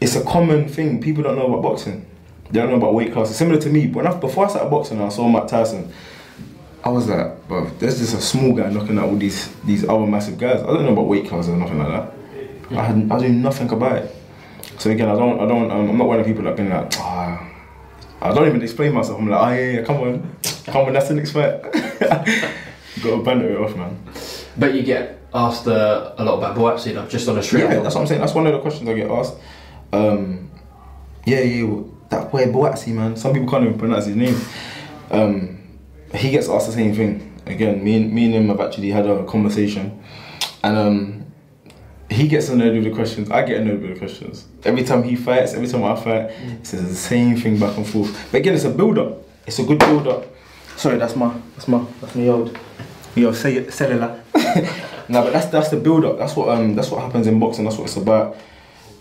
It's 0.00 0.16
a 0.16 0.24
common 0.24 0.68
thing. 0.68 1.00
People 1.00 1.22
don't 1.22 1.36
know 1.36 1.46
about 1.46 1.62
boxing. 1.62 2.04
They 2.50 2.60
don't 2.60 2.70
know 2.70 2.76
about 2.76 2.94
weight 2.94 3.12
classes. 3.12 3.36
Similar 3.36 3.60
to 3.60 3.68
me. 3.68 3.88
When 3.88 4.06
I, 4.06 4.14
before 4.14 4.46
I 4.46 4.48
started 4.48 4.70
boxing, 4.70 5.00
I 5.00 5.08
saw 5.08 5.28
Mike 5.28 5.48
Tyson. 5.48 5.92
I 6.84 6.88
was 6.90 7.08
like, 7.08 7.48
bro, 7.48 7.68
there's 7.78 7.98
just 7.98 8.14
a 8.14 8.20
small 8.20 8.54
guy 8.54 8.70
knocking 8.70 8.96
out 8.98 9.08
all 9.08 9.16
these 9.16 9.52
these 9.64 9.88
other 9.88 10.06
massive 10.06 10.38
guys. 10.38 10.62
I 10.62 10.66
don't 10.66 10.84
know 10.84 10.92
about 10.92 11.08
weight 11.08 11.28
classes 11.28 11.50
or 11.50 11.56
nothing 11.56 11.78
like 11.78 11.88
that. 11.88 12.12
I 12.70 12.84
had, 12.84 13.10
I 13.10 13.18
knew 13.18 13.32
nothing 13.32 13.70
about 13.70 13.96
it. 13.96 14.14
So 14.78 14.90
again, 14.90 15.08
I 15.08 15.14
don't, 15.14 15.40
I 15.40 15.46
don't, 15.46 15.70
um, 15.70 15.90
I'm 15.90 15.98
not 15.98 16.06
one 16.06 16.20
of 16.20 16.26
the 16.26 16.30
people 16.30 16.44
that 16.44 16.56
been 16.56 16.68
like, 16.68 16.92
ah, 16.98 17.48
I 18.20 18.34
don't 18.34 18.46
even 18.46 18.62
explain 18.62 18.92
myself. 18.92 19.18
I'm 19.18 19.28
like, 19.28 19.40
oh 19.40 19.54
yeah, 19.54 19.70
yeah, 19.70 19.82
come 19.82 19.96
on, 19.96 20.36
come 20.66 20.86
on, 20.86 20.92
that's 20.92 21.08
the 21.08 21.14
next 21.14 21.32
fight. 21.32 21.64
you 22.96 23.02
got 23.02 23.16
to 23.16 23.22
banter 23.22 23.50
it 23.50 23.60
off, 23.60 23.76
man. 23.76 23.96
But 24.56 24.74
you 24.74 24.82
get 24.82 25.20
asked 25.34 25.66
uh, 25.66 26.14
a 26.18 26.24
lot 26.24 26.38
about 26.38 26.56
Buatsi, 26.56 26.94
though, 26.94 27.06
just 27.06 27.28
on 27.28 27.38
a 27.38 27.42
straight. 27.42 27.62
Yeah, 27.62 27.80
that's 27.80 27.94
what 27.94 28.02
I'm 28.02 28.06
saying. 28.06 28.20
That's 28.20 28.34
one 28.34 28.46
of 28.46 28.52
the 28.52 28.60
questions 28.60 28.88
I 28.88 28.94
get 28.94 29.10
asked. 29.10 29.34
Um, 29.92 30.50
yeah, 31.24 31.40
yeah, 31.40 31.82
that 32.10 32.30
boy 32.30 32.46
Buatsi, 32.46 32.92
man. 32.92 33.16
Some 33.16 33.32
people 33.32 33.48
can't 33.48 33.64
even 33.64 33.78
pronounce 33.78 34.06
his 34.06 34.16
name. 34.16 34.36
Um, 35.10 35.58
he 36.14 36.30
gets 36.30 36.48
asked 36.48 36.66
the 36.66 36.72
same 36.72 36.94
thing. 36.94 37.32
Again, 37.46 37.82
me 37.82 37.96
and 37.96 38.12
me 38.12 38.26
and 38.26 38.34
him 38.34 38.48
have 38.48 38.60
actually 38.60 38.90
had 38.90 39.06
a 39.06 39.24
conversation, 39.24 40.02
and 40.62 40.76
um, 40.76 41.26
he 42.10 42.26
gets 42.28 42.48
annoyed 42.48 42.74
with 42.74 42.84
the 42.84 42.90
questions. 42.90 43.30
I 43.30 43.42
get 43.42 43.60
annoyed 43.60 43.82
with 43.82 43.94
the 43.94 43.98
questions. 43.98 44.46
Every 44.64 44.82
time 44.82 45.02
he 45.02 45.16
fights, 45.16 45.54
every 45.54 45.68
time 45.68 45.84
I 45.84 45.94
fight, 45.96 46.30
he 46.32 46.64
says 46.64 46.88
the 46.88 46.94
same 46.94 47.36
thing 47.36 47.58
back 47.58 47.76
and 47.76 47.86
forth. 47.86 48.28
But 48.32 48.38
again, 48.38 48.54
it's 48.54 48.64
a 48.64 48.70
build 48.70 48.98
up. 48.98 49.18
It's 49.46 49.58
a 49.58 49.64
good 49.64 49.78
build 49.78 50.08
up. 50.08 50.26
Sorry, 50.76 50.98
that's 50.98 51.16
my 51.16 51.34
that's 51.54 51.68
my 51.68 51.84
that's 52.00 52.14
my 52.14 52.28
old 52.28 52.58
your 53.14 53.32
cell- 53.32 53.70
cellular. 53.70 54.22
no, 55.08 55.22
but 55.22 55.32
that's 55.32 55.46
that's 55.46 55.68
the 55.70 55.76
build 55.76 56.04
up. 56.04 56.18
That's 56.18 56.36
what 56.36 56.48
um 56.48 56.74
that's 56.74 56.90
what 56.90 57.00
happens 57.02 57.26
in 57.26 57.38
boxing. 57.38 57.64
That's 57.64 57.76
what 57.78 57.84
it's 57.84 57.96
about. 57.96 58.36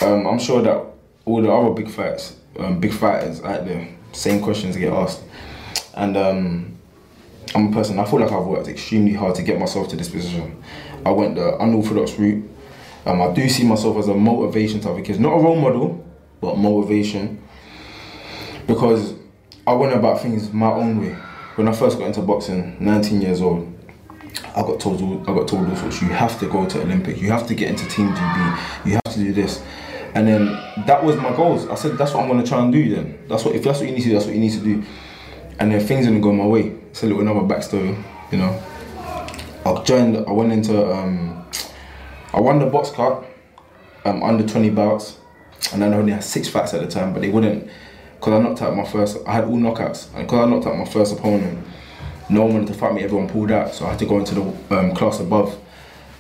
Um, 0.01 0.25
I'm 0.27 0.39
sure 0.39 0.61
that 0.61 0.85
all 1.25 1.41
the 1.41 1.51
other 1.51 1.71
big 1.71 1.89
fights, 1.89 2.35
um, 2.59 2.79
big 2.79 2.93
fighters 2.93 3.41
out 3.41 3.65
there, 3.65 3.87
same 4.11 4.41
questions 4.41 4.75
get 4.77 4.93
asked, 4.93 5.21
and 5.95 6.15
um, 6.17 6.77
I'm 7.53 7.67
a 7.67 7.71
person. 7.71 7.99
I 7.99 8.05
feel 8.05 8.19
like 8.19 8.31
I've 8.31 8.45
worked 8.45 8.67
extremely 8.67 9.13
hard 9.13 9.35
to 9.35 9.43
get 9.43 9.59
myself 9.59 9.89
to 9.89 9.95
this 9.95 10.09
position. 10.09 10.61
I 11.05 11.11
went 11.11 11.35
the 11.35 11.57
unorthodox 11.59 12.17
route. 12.17 12.49
Um, 13.05 13.21
I 13.21 13.31
do 13.33 13.47
see 13.47 13.63
myself 13.63 13.97
as 13.97 14.07
a 14.07 14.13
motivation 14.13 14.81
type 14.81 14.97
of 14.97 15.03
kid, 15.05 15.19
not 15.19 15.33
a 15.33 15.39
role 15.41 15.55
model, 15.55 16.03
but 16.41 16.57
motivation. 16.57 17.41
Because 18.65 19.13
I 19.67 19.73
went 19.73 19.93
about 19.93 20.21
things 20.21 20.51
my 20.51 20.71
own 20.71 20.99
way. 20.99 21.15
When 21.55 21.67
I 21.67 21.71
first 21.71 21.97
got 21.97 22.07
into 22.07 22.21
boxing, 22.21 22.75
19 22.79 23.21
years 23.21 23.41
old, 23.41 23.71
I 24.55 24.61
got 24.61 24.79
told 24.79 25.01
I 25.01 25.33
got 25.33 25.47
told 25.47 25.69
all 25.69 25.75
sorts. 25.75 26.01
You 26.01 26.09
have 26.09 26.37
to 26.39 26.47
go 26.47 26.65
to 26.67 26.81
Olympic. 26.81 27.21
You 27.21 27.29
have 27.31 27.47
to 27.47 27.55
get 27.55 27.69
into 27.69 27.87
Team 27.87 28.09
GB. 28.09 28.85
You 28.85 28.93
have 28.93 29.13
to 29.13 29.19
do 29.19 29.33
this. 29.33 29.63
And 30.15 30.27
then 30.27 30.45
that 30.87 31.03
was 31.03 31.17
my 31.17 31.35
goals. 31.35 31.67
I 31.67 31.75
said 31.75 31.97
that's 31.97 32.13
what 32.13 32.23
I'm 32.23 32.29
gonna 32.29 32.45
try 32.45 32.63
and 32.63 32.71
do. 32.71 32.95
Then 32.95 33.19
that's 33.27 33.43
what 33.43 33.53
if 33.53 33.63
that's 33.63 33.79
what 33.79 33.89
you 33.89 33.93
need 33.93 34.01
to 34.03 34.09
do. 34.09 34.13
That's 34.13 34.25
what 34.25 34.33
you 34.33 34.41
need 34.41 34.53
to 34.53 34.59
do. 34.59 34.83
And 35.59 35.71
then 35.71 35.85
things 35.85 36.05
didn't 36.05 36.21
go 36.21 36.31
my 36.31 36.45
way. 36.45 36.75
It's 36.89 37.03
a 37.03 37.05
little 37.05 37.21
another 37.21 37.41
backstory, 37.41 38.01
you 38.31 38.37
know. 38.37 38.63
I 39.65 39.83
joined. 39.83 40.17
I 40.17 40.31
went 40.31 40.53
into. 40.53 40.89
Um, 40.89 41.45
I 42.33 42.39
won 42.39 42.59
the 42.59 42.65
Box 42.65 42.91
Cup, 42.91 43.25
um, 44.03 44.21
under 44.21 44.45
20 44.45 44.69
bouts, 44.71 45.17
and 45.71 45.81
then 45.81 45.93
I 45.93 45.97
only 45.97 46.11
had 46.11 46.23
six 46.23 46.49
fights 46.49 46.73
at 46.73 46.81
the 46.81 46.87
time, 46.87 47.13
but 47.13 47.21
they 47.21 47.29
wouldn't 47.29 47.69
because 48.15 48.33
I 48.33 48.39
knocked 48.39 48.61
out 48.61 48.75
my 48.75 48.85
first. 48.85 49.17
I 49.27 49.33
had 49.33 49.45
all 49.45 49.57
knockouts, 49.57 50.13
and 50.13 50.27
because 50.27 50.45
I 50.45 50.49
knocked 50.49 50.65
out 50.67 50.77
my 50.77 50.85
first 50.85 51.13
opponent, 51.17 51.65
no 52.29 52.43
one 52.43 52.53
wanted 52.53 52.67
to 52.67 52.73
fight 52.73 52.93
me. 52.93 53.03
Everyone 53.03 53.29
pulled 53.29 53.51
out, 53.51 53.73
so 53.73 53.85
I 53.85 53.91
had 53.91 53.99
to 53.99 54.05
go 54.05 54.19
into 54.19 54.35
the 54.35 54.77
um, 54.77 54.93
class 54.95 55.19
above. 55.19 55.57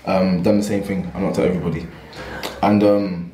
Um, 0.05 0.43
done 0.43 0.57
the 0.57 0.63
same 0.63 0.83
thing. 0.83 1.11
I 1.15 1.19
knocked 1.19 1.39
out 1.39 1.47
everybody, 1.47 1.87
and 2.61 2.83
um, 2.83 3.24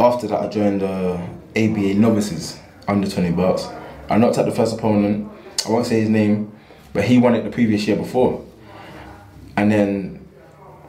after 0.00 0.26
that, 0.28 0.40
I 0.40 0.48
joined 0.48 0.82
the 0.82 1.14
ABA 1.56 1.94
novices 1.94 2.58
under 2.86 3.08
20 3.08 3.32
belts. 3.32 3.68
I 4.08 4.16
knocked 4.16 4.38
out 4.38 4.46
the 4.46 4.52
first 4.52 4.74
opponent. 4.74 5.30
I 5.66 5.70
won't 5.70 5.86
say 5.86 6.00
his 6.00 6.08
name, 6.08 6.52
but 6.92 7.04
he 7.04 7.18
won 7.18 7.34
it 7.34 7.42
the 7.42 7.50
previous 7.50 7.86
year 7.86 7.96
before. 7.96 8.44
And 9.56 9.70
then, 9.70 10.26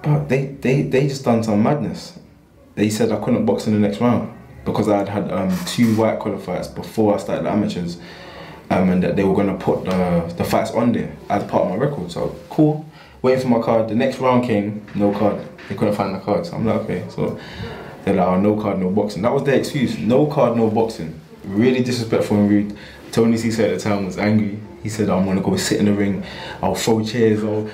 but 0.03 0.29
they 0.29 0.45
they 0.45 0.83
they 0.83 1.07
just 1.07 1.25
done 1.25 1.43
some 1.43 1.61
madness. 1.63 2.17
They 2.75 2.89
said 2.89 3.11
I 3.11 3.19
couldn't 3.19 3.45
box 3.45 3.67
in 3.67 3.73
the 3.73 3.79
next 3.79 3.99
round 3.99 4.31
because 4.63 4.87
I 4.87 4.99
had 4.99 5.09
had 5.09 5.31
um, 5.31 5.57
two 5.65 5.95
white 5.95 6.19
qualifiers 6.19 6.73
before 6.73 7.15
I 7.15 7.17
started 7.17 7.45
the 7.45 7.51
amateurs, 7.51 7.97
um, 8.69 8.89
and 8.89 9.03
that 9.03 9.15
they 9.15 9.23
were 9.23 9.35
gonna 9.35 9.57
put 9.57 9.85
the 9.85 10.33
the 10.37 10.43
fights 10.43 10.71
on 10.71 10.93
there 10.93 11.11
as 11.29 11.43
part 11.45 11.63
of 11.63 11.69
my 11.69 11.75
record. 11.75 12.11
So 12.11 12.35
cool. 12.49 12.85
Waiting 13.21 13.41
for 13.41 13.47
my 13.49 13.61
card. 13.61 13.89
The 13.89 13.95
next 13.95 14.19
round 14.19 14.45
came, 14.45 14.85
no 14.95 15.11
card. 15.11 15.45
They 15.67 15.75
couldn't 15.75 15.95
find 15.95 16.15
the 16.15 16.19
card. 16.19 16.45
So 16.45 16.55
I'm 16.55 16.65
like, 16.65 16.81
okay. 16.81 17.03
So 17.09 17.37
they're 18.03 18.15
like, 18.15 18.27
oh, 18.27 18.39
no 18.39 18.59
card, 18.59 18.79
no 18.79 18.89
boxing. 18.89 19.21
That 19.21 19.33
was 19.33 19.43
their 19.43 19.59
excuse. 19.59 19.97
No 19.97 20.25
card, 20.25 20.57
no 20.57 20.69
boxing. 20.69 21.19
Really 21.43 21.83
disrespectful 21.83 22.37
and 22.37 22.49
rude. 22.49 22.77
Tony 23.11 23.37
C 23.37 23.51
said 23.51 23.71
at 23.71 23.79
the 23.79 23.83
time 23.83 24.05
was 24.05 24.17
angry. 24.17 24.59
He 24.83 24.89
said, 24.89 25.09
I'm 25.09 25.25
gonna 25.25 25.41
go 25.41 25.55
sit 25.57 25.79
in 25.79 25.85
the 25.85 25.93
ring. 25.93 26.23
I'll 26.61 26.75
throw 26.75 27.03
chairs. 27.03 27.43
Or 27.43 27.69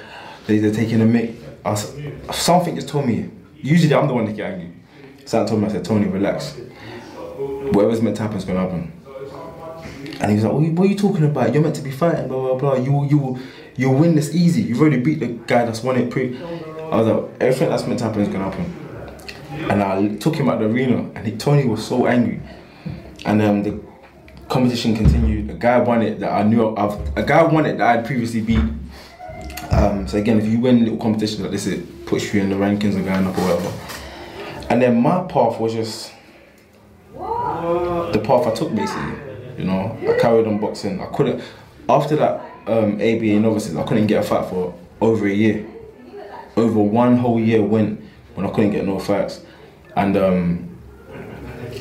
they, 0.48 0.60
they're 0.60 0.74
taking 0.74 1.02
a 1.02 1.06
mic. 1.06 1.36
I 1.64 1.76
something 1.76 2.76
just 2.76 2.88
told 2.88 3.06
me. 3.06 3.30
Usually 3.58 3.94
I'm 3.94 4.08
the 4.08 4.14
one 4.14 4.26
that 4.26 4.36
get 4.36 4.54
angry. 4.54 4.72
Something 5.26 5.50
told 5.50 5.62
me, 5.62 5.68
I 5.68 5.72
said, 5.72 5.86
Tony, 5.86 6.08
relax. 6.08 6.56
Whatever's 7.38 8.02
meant 8.02 8.16
to 8.18 8.24
happen 8.24 8.38
is 8.38 8.46
gonna 8.46 8.60
happen. 8.60 8.92
And 10.22 10.32
he 10.32 10.36
was 10.36 10.44
like, 10.46 10.54
what 10.54 10.62
are, 10.62 10.66
you, 10.66 10.72
what 10.74 10.86
are 10.86 10.90
you 10.90 10.98
talking 10.98 11.26
about? 11.26 11.54
You're 11.54 11.64
meant 11.64 11.76
to 11.76 11.82
be 11.82 11.92
fighting, 11.92 12.28
blah, 12.28 12.56
blah, 12.56 12.56
blah. 12.56 12.76
You, 12.76 13.06
you, 13.06 13.40
you 13.76 13.90
win 13.90 14.16
this 14.16 14.34
easy. 14.34 14.62
You've 14.62 14.80
already 14.80 15.00
beat 15.00 15.20
the 15.20 15.28
guy 15.28 15.66
that's 15.66 15.84
won 15.84 15.98
it 15.98 16.10
pre. 16.10 16.38
I 16.38 17.02
was 17.02 17.08
like, 17.08 17.42
everything 17.42 17.70
that's 17.70 17.86
meant 17.86 18.00
to 18.00 18.06
happen 18.06 18.22
is 18.22 18.28
gonna 18.30 18.50
happen. 18.50 18.85
And 19.70 19.82
I 19.82 20.16
took 20.18 20.36
him 20.36 20.50
out 20.50 20.60
the 20.60 20.66
arena, 20.66 21.10
and 21.16 21.26
he, 21.26 21.36
Tony 21.36 21.66
was 21.66 21.86
so 21.86 22.08
angry. 22.08 22.42
And 23.26 23.42
um, 23.42 23.64
the 23.64 23.80
competition 24.50 24.96
continued. 24.96 25.50
A 25.50 25.54
guy 25.54 25.80
won 25.80 26.02
it 26.02 26.20
that 26.20 26.32
I 26.32 26.44
knew. 26.44 26.76
A 26.76 27.24
guy 27.24 27.44
won 27.44 27.66
it 27.66 27.78
that 27.78 27.88
I 27.88 27.92
had 27.98 28.06
previously 28.06 28.42
beat. 28.42 28.60
Um, 29.72 30.08
so 30.08 30.18
again, 30.18 30.40
if 30.40 30.46
you 30.46 30.60
win 30.60 30.84
little 30.84 30.98
competitions 30.98 31.42
like 31.42 31.52
this, 31.52 31.66
it 31.68 32.06
puts 32.06 32.34
you 32.34 32.42
in 32.42 32.50
the 32.50 32.56
rankings 32.56 32.98
of 32.98 33.06
going 33.06 33.26
up 33.26 33.38
or 33.38 33.42
whatever. 33.42 33.74
And 34.70 34.82
then 34.82 35.02
my 35.02 35.24
path 35.24 35.60
was 35.60 35.74
just 35.74 36.12
the 37.14 38.22
path 38.24 38.48
I 38.48 38.54
took 38.54 38.74
basically. 38.76 39.14
You 39.58 39.64
know, 39.66 39.98
I 40.02 40.20
carried 40.20 40.48
on 40.48 40.60
boxing. 40.60 41.02
I 41.02 41.08
couldn't 41.08 41.42
after 41.90 42.16
that 42.18 42.42
um, 42.68 42.96
ABA 42.96 43.40
novices. 43.40 43.76
I 43.76 43.84
couldn't 43.84 44.08
get 44.08 44.24
a 44.24 44.28
fight 44.28 44.50
for 44.50 44.74
over 45.02 45.28
a 45.28 45.34
year. 45.34 45.66
Over 46.58 46.80
one 46.80 47.18
whole 47.18 47.40
year 47.40 47.62
went 47.62 48.02
when 48.36 48.46
I 48.46 48.50
couldn't 48.50 48.72
get 48.72 48.86
no 48.86 49.00
fights, 49.00 49.45
and 49.96 50.18
um, 50.18 50.78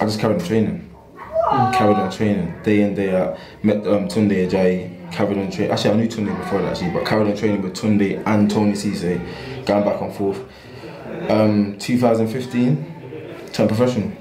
I 0.00 0.04
just 0.04 0.20
carried 0.20 0.40
on 0.40 0.46
training. 0.46 0.90
Carried 1.72 1.96
on 1.96 2.10
training 2.10 2.54
day 2.62 2.82
in 2.82 2.94
day 2.94 3.14
out. 3.14 3.38
Met 3.62 3.86
um, 3.86 4.08
Tunde 4.08 4.48
Ajayi. 4.48 5.12
Carried 5.12 5.38
on 5.38 5.50
training. 5.50 5.72
Actually, 5.72 5.90
I 5.90 5.96
knew 5.96 6.08
Tunde 6.08 6.36
before 6.36 6.62
that 6.62 6.72
actually, 6.72 6.90
but 6.90 7.06
carried 7.06 7.28
on 7.28 7.36
training 7.36 7.62
with 7.62 7.74
Tunde 7.74 8.22
and 8.26 8.50
Tony 8.50 8.72
Cisse, 8.72 9.64
going 9.66 9.84
back 9.84 10.00
and 10.00 10.12
forth. 10.14 10.40
Um, 11.28 11.78
2015, 11.78 12.94
turned 13.52 13.68
professional. 13.68 14.12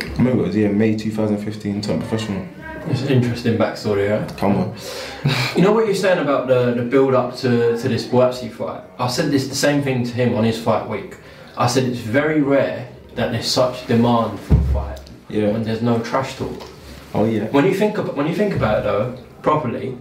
I 0.00 0.18
remember 0.18 0.44
it 0.44 0.46
was 0.48 0.56
yeah 0.56 0.68
May 0.68 0.96
2015, 0.96 1.80
turned 1.80 2.00
professional. 2.00 2.46
It's 2.88 3.02
an 3.02 3.08
interesting 3.08 3.56
backstory, 3.56 4.08
yeah. 4.08 4.28
Come 4.36 4.56
on. 4.56 4.76
You 5.56 5.62
know 5.62 5.72
what 5.72 5.86
you're 5.86 5.94
saying 5.94 6.20
about 6.20 6.46
the, 6.46 6.72
the 6.74 6.82
build 6.82 7.14
up 7.14 7.34
to, 7.38 7.76
to 7.76 7.88
this 7.88 8.06
Buatsi 8.06 8.50
fight? 8.50 8.84
I 8.98 9.08
said 9.08 9.32
this 9.32 9.48
the 9.48 9.56
same 9.56 9.82
thing 9.82 10.04
to 10.04 10.12
him 10.12 10.34
on 10.36 10.44
his 10.44 10.60
fight 10.60 10.88
week. 10.88 11.16
I 11.56 11.66
said 11.66 11.84
it's 11.84 11.98
very 12.00 12.40
rare 12.42 12.88
that 13.14 13.32
there's 13.32 13.46
such 13.46 13.86
demand 13.86 14.38
for 14.40 14.54
a 14.54 14.60
fight 14.72 15.00
Yeah. 15.28 15.52
when 15.52 15.62
there's 15.62 15.82
no 15.82 15.98
trash 16.00 16.36
talk. 16.36 16.62
Oh 17.14 17.24
yeah. 17.24 17.44
When 17.46 17.64
you 17.64 17.74
think 17.74 17.98
ab- 17.98 18.14
when 18.16 18.26
you 18.26 18.34
think 18.34 18.54
about 18.54 18.80
it 18.80 18.84
though, 18.84 19.16
properly, 19.42 19.96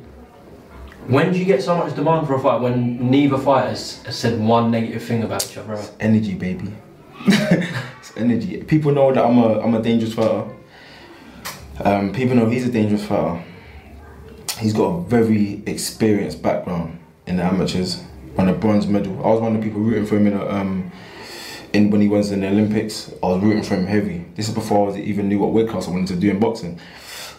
when 1.08 1.32
do 1.32 1.40
you 1.40 1.46
get 1.46 1.62
so 1.64 1.78
much 1.78 1.96
demand 1.96 2.28
for 2.28 2.36
a 2.36 2.40
fight 2.40 2.60
when 2.62 3.10
neither 3.10 3.38
fighters 3.38 4.04
has 4.04 4.16
said 4.18 4.40
one 4.40 4.70
negative 4.72 5.04
thing 5.04 5.24
about 5.24 5.46
each 5.50 5.58
other? 5.58 5.80
energy, 6.00 6.34
baby. 6.34 6.74
it's 7.28 8.12
energy. 8.18 8.62
People 8.64 8.92
know 8.92 9.14
that 9.14 9.24
I'm 9.24 9.38
a 9.38 9.60
I'm 9.62 9.76
a 9.76 9.82
dangerous 9.82 10.14
fighter. 10.14 10.46
Um, 11.84 12.12
people 12.14 12.36
know 12.36 12.50
he's 12.50 12.68
a 12.68 12.72
dangerous 12.72 13.06
fighter. 13.06 13.42
He's 14.60 14.74
got 14.74 14.86
a 14.88 15.02
very 15.04 15.62
experienced 15.66 16.42
background 16.42 17.00
in 17.28 17.38
the 17.38 17.44
amateurs. 17.44 18.04
Won 18.38 18.50
a 18.50 18.54
bronze 18.54 18.88
medal. 18.88 19.14
I 19.26 19.30
was 19.30 19.42
one 19.42 19.56
of 19.56 19.62
the 19.62 19.68
people 19.68 19.82
rooting 19.82 20.06
for 20.06 20.18
him 20.18 20.28
in 20.28 20.34
a, 20.34 20.46
um, 20.50 20.92
in 21.76 21.90
when 21.92 22.02
he 22.02 22.08
was 22.08 22.32
in 22.32 22.40
the 22.40 22.48
Olympics. 22.48 23.12
I 23.22 23.28
was 23.28 23.44
rooting 23.44 23.64
for 23.64 23.76
him 23.76 23.86
heavy. 23.86 24.26
This 24.36 24.48
is 24.48 24.54
before 24.54 24.92
I 24.92 24.98
even 25.00 25.28
knew 25.28 25.40
what 25.40 25.52
weight 25.52 25.70
class 25.70 25.88
I 25.88 25.92
wanted 25.92 26.08
to 26.08 26.16
do 26.16 26.30
in 26.30 26.40
boxing. 26.40 26.80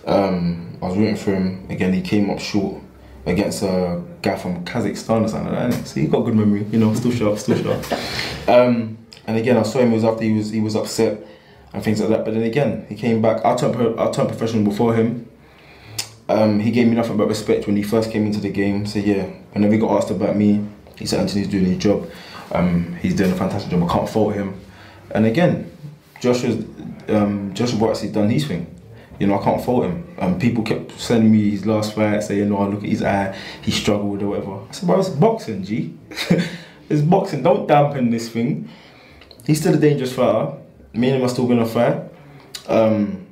Um, 0.07 0.79
I 0.83 0.87
was 0.87 0.96
rooting 0.96 1.16
for 1.16 1.35
him. 1.35 1.66
Again, 1.70 1.92
he 1.92 2.03
came 2.03 2.31
up 2.31 2.38
short 2.38 2.83
against 3.25 3.62
a 3.62 4.03
guy 4.22 4.37
from 4.37 4.64
Kazakhstan 4.64 5.25
or 5.25 5.29
something 5.29 5.53
like 5.53 5.70
that. 5.70 5.87
So 5.87 6.01
he 6.01 6.07
got 6.07 6.20
good 6.20 6.37
memory, 6.37 6.64
you 6.70 6.79
know, 6.79 6.94
still 6.94 7.11
sharp, 7.11 7.38
still 7.38 7.61
sharp. 7.61 7.92
Um, 8.49 8.99
and 9.27 9.37
again, 9.37 9.57
I 9.57 9.62
saw 9.62 9.81
him. 9.81 9.90
It 9.92 9.96
was 9.96 10.05
after 10.05 10.22
he 10.22 10.33
was 10.33 10.51
he 10.51 10.61
was 10.61 10.77
upset 10.77 11.27
and 11.72 11.83
things 11.83 12.01
like 12.01 12.11
that. 12.11 12.25
But 12.25 12.35
then 12.35 12.44
again, 12.44 12.87
he 12.88 12.94
came 12.94 13.20
back. 13.20 13.44
I 13.44 13.57
turned 13.57 13.99
I 13.99 14.11
turned 14.11 14.29
professional 14.29 14.64
before 14.64 14.94
him. 14.94 15.29
Um, 16.29 16.61
he 16.61 16.70
gave 16.72 16.88
me 16.88 16.94
nothing 16.94 17.16
but 17.16 17.29
respect 17.29 17.66
when 17.66 17.77
he 17.77 17.83
first 17.83 18.11
came 18.11 18.27
into 18.27 18.40
the 18.40 18.51
game. 18.51 18.87
So 18.87 18.99
yeah, 18.99 19.25
whenever 19.53 19.72
he 19.72 19.79
got 19.79 19.96
asked 19.96 20.11
about 20.11 20.37
me, 20.37 20.66
he 20.99 21.07
said 21.07 21.20
Anthony's 21.20 21.49
doing 21.49 21.66
his 21.66 21.79
job. 21.79 22.09
Um, 22.52 22.94
he's 22.96 23.14
doing 23.14 23.32
a 23.32 23.37
fantastic 23.37 23.70
job. 23.70 23.82
I 23.88 23.92
can't 23.92 24.09
fault 24.09 24.35
him. 24.35 24.61
And 25.11 25.26
again, 25.26 25.70
Joshua's 26.20 26.64
um, 27.09 27.52
Joshua 27.54 27.78
Buatsi 27.78 28.12
done 28.12 28.30
his 28.30 28.46
thing. 28.46 28.72
You 29.18 29.26
know, 29.26 29.40
I 29.40 29.44
can't 29.44 29.64
fault 29.64 29.85
him. 29.85 30.14
Um, 30.18 30.38
people 30.38 30.62
kept 30.62 30.98
sending 31.00 31.32
me 31.32 31.50
his 31.50 31.64
last 31.64 31.94
fight, 31.94 32.22
saying, 32.22 32.48
"No, 32.48 32.59
I 32.59 32.66
look 32.66 32.82
at 32.82 32.88
his 32.88 33.02
eye. 33.02 33.37
He 33.62 33.70
struggled 33.70 34.22
or 34.22 34.28
whatever." 34.28 34.61
I 34.68 34.72
said, 34.72 34.87
"Bro, 34.87 35.00
it's 35.00 35.09
boxing, 35.11 35.64
G. 35.64 35.96
it's 36.88 37.02
boxing. 37.02 37.42
Don't 37.42 37.66
dampen 37.66 38.11
this 38.11 38.28
thing." 38.28 38.68
He's 39.46 39.61
still 39.61 39.74
a 39.74 39.78
dangerous 39.78 40.12
fighter. 40.12 40.56
Me 40.92 41.09
and 41.09 41.18
him 41.18 41.24
are 41.24 41.28
still 41.28 41.46
gonna 41.46 41.66
fight. 41.66 42.02
Um, 42.68 43.26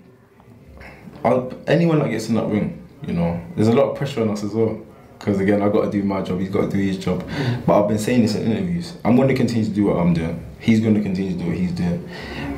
anyone 1.66 1.98
that 1.98 2.11
gets 2.11 2.29
in 2.29 2.35
that 2.37 2.46
ring, 2.46 2.87
you 3.07 3.14
know, 3.14 3.40
there's 3.57 3.68
a 3.68 3.72
lot 3.72 3.90
of 3.90 3.96
pressure 3.96 4.22
on 4.22 4.31
us 4.31 4.44
as 4.44 4.53
well. 4.53 4.81
Because 5.25 5.41
again, 5.41 5.63
I've 5.63 5.73
got 5.73 5.87
to 5.87 5.91
do 5.91 6.03
my 6.03 6.21
job. 6.21 6.39
He's 6.39 6.51
got 6.51 6.71
to 6.71 6.77
do 6.77 6.77
his 6.77 6.99
job. 6.99 7.27
But 7.65 7.81
I've 7.81 7.89
been 7.89 7.99
saying 7.99 8.21
this 8.21 8.35
in 8.35 8.53
interviews. 8.53 8.93
I'm 9.07 9.17
going 9.17 9.29
to 9.29 9.35
continue 9.35 9.65
to 9.65 9.71
do 9.71 9.87
what 9.87 9.97
I'm 9.97 10.13
doing. 10.13 10.45
He's 10.61 10.81
going 10.81 10.95
to 10.97 11.01
continue 11.01 11.33
to 11.33 11.39
do 11.39 11.49
what 11.49 11.57
he's 11.57 11.73
doing. 11.73 12.07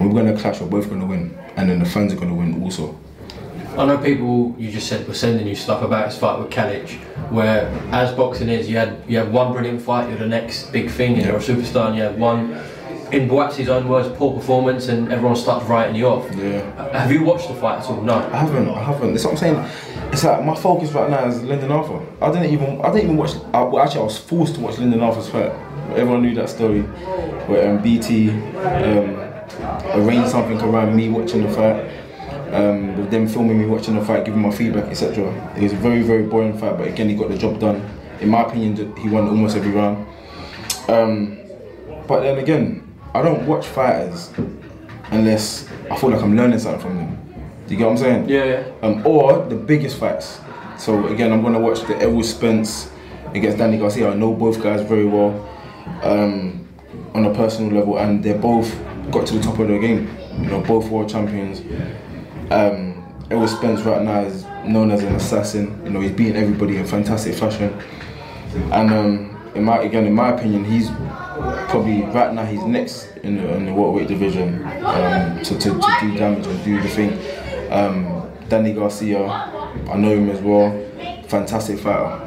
We're 0.00 0.10
going 0.10 0.26
to 0.26 0.36
clash. 0.36 0.60
We're 0.60 0.66
both 0.66 0.88
going 0.88 1.00
to 1.00 1.06
win, 1.06 1.38
and 1.54 1.70
then 1.70 1.78
the 1.78 1.84
fans 1.84 2.12
are 2.12 2.16
going 2.16 2.30
to 2.30 2.34
win 2.34 2.60
also. 2.64 2.98
I 3.78 3.86
know 3.86 3.98
people 3.98 4.56
you 4.58 4.72
just 4.72 4.88
said 4.88 5.06
were 5.06 5.14
sending 5.14 5.46
you 5.46 5.54
stuff 5.54 5.82
about 5.82 6.06
his 6.06 6.18
fight 6.18 6.40
with 6.40 6.50
Calic, 6.50 6.90
where 7.30 7.68
as 7.92 8.12
boxing 8.16 8.48
is, 8.48 8.68
you 8.68 8.78
had 8.78 9.00
you 9.06 9.18
had 9.18 9.32
one 9.32 9.52
brilliant 9.52 9.80
fight, 9.80 10.08
you're 10.08 10.18
the 10.18 10.26
next 10.26 10.72
big 10.72 10.90
thing, 10.90 11.20
you're 11.20 11.36
a 11.36 11.38
superstar, 11.38 11.86
and 11.86 11.96
you 11.96 12.02
had 12.02 12.18
one, 12.18 12.52
in 13.12 13.28
Buatsi's 13.28 13.68
own 13.68 13.88
words, 13.88 14.08
poor 14.16 14.34
performance, 14.34 14.88
and 14.88 15.12
everyone 15.12 15.36
starts 15.36 15.66
writing 15.66 15.94
you 15.94 16.06
off. 16.06 16.28
Yeah. 16.34 16.98
Have 16.98 17.12
you 17.12 17.22
watched 17.22 17.46
the 17.48 17.54
fight 17.54 17.78
at 17.80 17.86
all? 17.90 18.02
No. 18.02 18.14
I 18.14 18.38
haven't. 18.38 18.68
I 18.68 18.82
haven't. 18.82 19.12
That's 19.12 19.24
what 19.24 19.32
I'm 19.32 19.36
saying. 19.36 19.56
It's 20.16 20.24
like 20.24 20.42
my 20.42 20.54
focus 20.54 20.92
right 20.92 21.10
now 21.10 21.26
is 21.26 21.42
Lyndon 21.42 21.70
Arthur. 21.70 22.00
I 22.22 22.32
didn't 22.32 22.50
even. 22.50 22.80
I 22.80 22.90
didn't 22.90 23.04
even 23.04 23.16
watch. 23.18 23.34
I, 23.52 23.62
well, 23.64 23.82
actually, 23.82 24.00
I 24.00 24.04
was 24.04 24.16
forced 24.16 24.54
to 24.54 24.62
watch 24.62 24.78
Lyndon 24.78 25.02
Arthur's 25.02 25.28
fight. 25.28 25.52
Everyone 25.90 26.22
knew 26.22 26.34
that 26.36 26.48
story, 26.48 26.80
where 26.80 27.68
um, 27.68 27.82
BT 27.82 28.30
um, 28.30 29.14
arranged 29.92 30.30
something 30.30 30.58
around 30.58 30.96
me 30.96 31.10
watching 31.10 31.42
the 31.42 31.52
fight. 31.52 31.90
Um, 32.50 32.96
with 32.96 33.10
them 33.10 33.28
filming 33.28 33.58
me 33.58 33.66
watching 33.66 33.94
the 33.94 34.02
fight, 34.02 34.24
giving 34.24 34.40
my 34.40 34.50
feedback, 34.50 34.84
etc. 34.84 35.30
It 35.54 35.64
was 35.64 35.74
a 35.74 35.76
very, 35.76 36.00
very 36.00 36.22
boring 36.22 36.56
fight, 36.56 36.78
but 36.78 36.88
again, 36.88 37.10
he 37.10 37.14
got 37.14 37.28
the 37.28 37.36
job 37.36 37.60
done. 37.60 37.86
In 38.22 38.30
my 38.30 38.40
opinion, 38.40 38.96
he 38.96 39.10
won 39.10 39.28
almost 39.28 39.54
every 39.54 39.72
round. 39.72 40.06
Um, 40.88 41.36
but 42.06 42.20
then 42.20 42.38
again, 42.38 42.90
I 43.12 43.20
don't 43.20 43.46
watch 43.46 43.66
fighters 43.66 44.32
unless 45.10 45.68
I 45.90 45.96
feel 45.98 46.08
like 46.08 46.22
I'm 46.22 46.34
learning 46.34 46.60
something 46.60 46.80
from 46.80 46.96
them. 46.96 47.25
Do 47.66 47.72
you 47.72 47.78
get 47.78 47.84
what 47.84 47.92
I'm 47.92 47.98
saying? 47.98 48.28
Yeah, 48.28 48.44
yeah. 48.44 48.72
Um, 48.82 49.04
or 49.04 49.44
the 49.44 49.56
biggest 49.56 49.98
fights. 49.98 50.38
So 50.78 51.08
again, 51.08 51.32
I'm 51.32 51.42
gonna 51.42 51.58
watch 51.58 51.80
the 51.82 51.96
Errol 51.96 52.22
Spence 52.22 52.90
against 53.34 53.58
Danny 53.58 53.76
Garcia. 53.76 54.10
I 54.10 54.14
know 54.14 54.32
both 54.32 54.62
guys 54.62 54.82
very 54.82 55.04
well 55.06 55.30
um, 56.02 56.68
on 57.14 57.24
a 57.24 57.34
personal 57.34 57.72
level, 57.72 57.98
and 57.98 58.22
they 58.22 58.34
both 58.34 58.72
got 59.10 59.26
to 59.28 59.34
the 59.34 59.42
top 59.42 59.58
of 59.58 59.66
their 59.68 59.80
game. 59.80 60.08
You 60.40 60.50
know, 60.50 60.60
both 60.60 60.88
world 60.90 61.08
champions. 61.08 61.60
Um, 62.52 63.02
Errol 63.30 63.48
Spence 63.48 63.80
right 63.80 64.02
now 64.02 64.20
is 64.20 64.44
known 64.64 64.92
as 64.92 65.02
an 65.02 65.16
assassin. 65.16 65.80
You 65.84 65.90
know, 65.90 66.00
he's 66.00 66.12
beating 66.12 66.36
everybody 66.36 66.76
in 66.76 66.86
fantastic 66.86 67.34
fashion. 67.34 67.76
And 68.70 68.90
um, 68.92 69.52
in 69.56 69.64
my 69.64 69.78
again, 69.78 70.06
in 70.06 70.14
my 70.14 70.28
opinion, 70.28 70.64
he's 70.64 70.88
probably 71.68 72.02
right 72.02 72.32
now 72.32 72.44
he's 72.44 72.62
next 72.62 73.08
in 73.24 73.36
the, 73.36 73.54
in 73.56 73.66
the 73.66 73.72
welterweight 73.72 74.08
division 74.08 74.64
um, 74.84 75.42
to, 75.42 75.58
to, 75.58 75.70
to 75.70 75.98
do 76.00 76.16
damage 76.16 76.46
and 76.46 76.64
do 76.64 76.80
the 76.80 76.88
thing. 76.88 77.18
Um, 77.70 78.30
Danny 78.48 78.72
Garcia, 78.72 79.26
I 79.26 79.96
know 79.96 80.10
him 80.10 80.30
as 80.30 80.40
well. 80.40 80.70
Fantastic 81.28 81.78
fighter. 81.78 82.22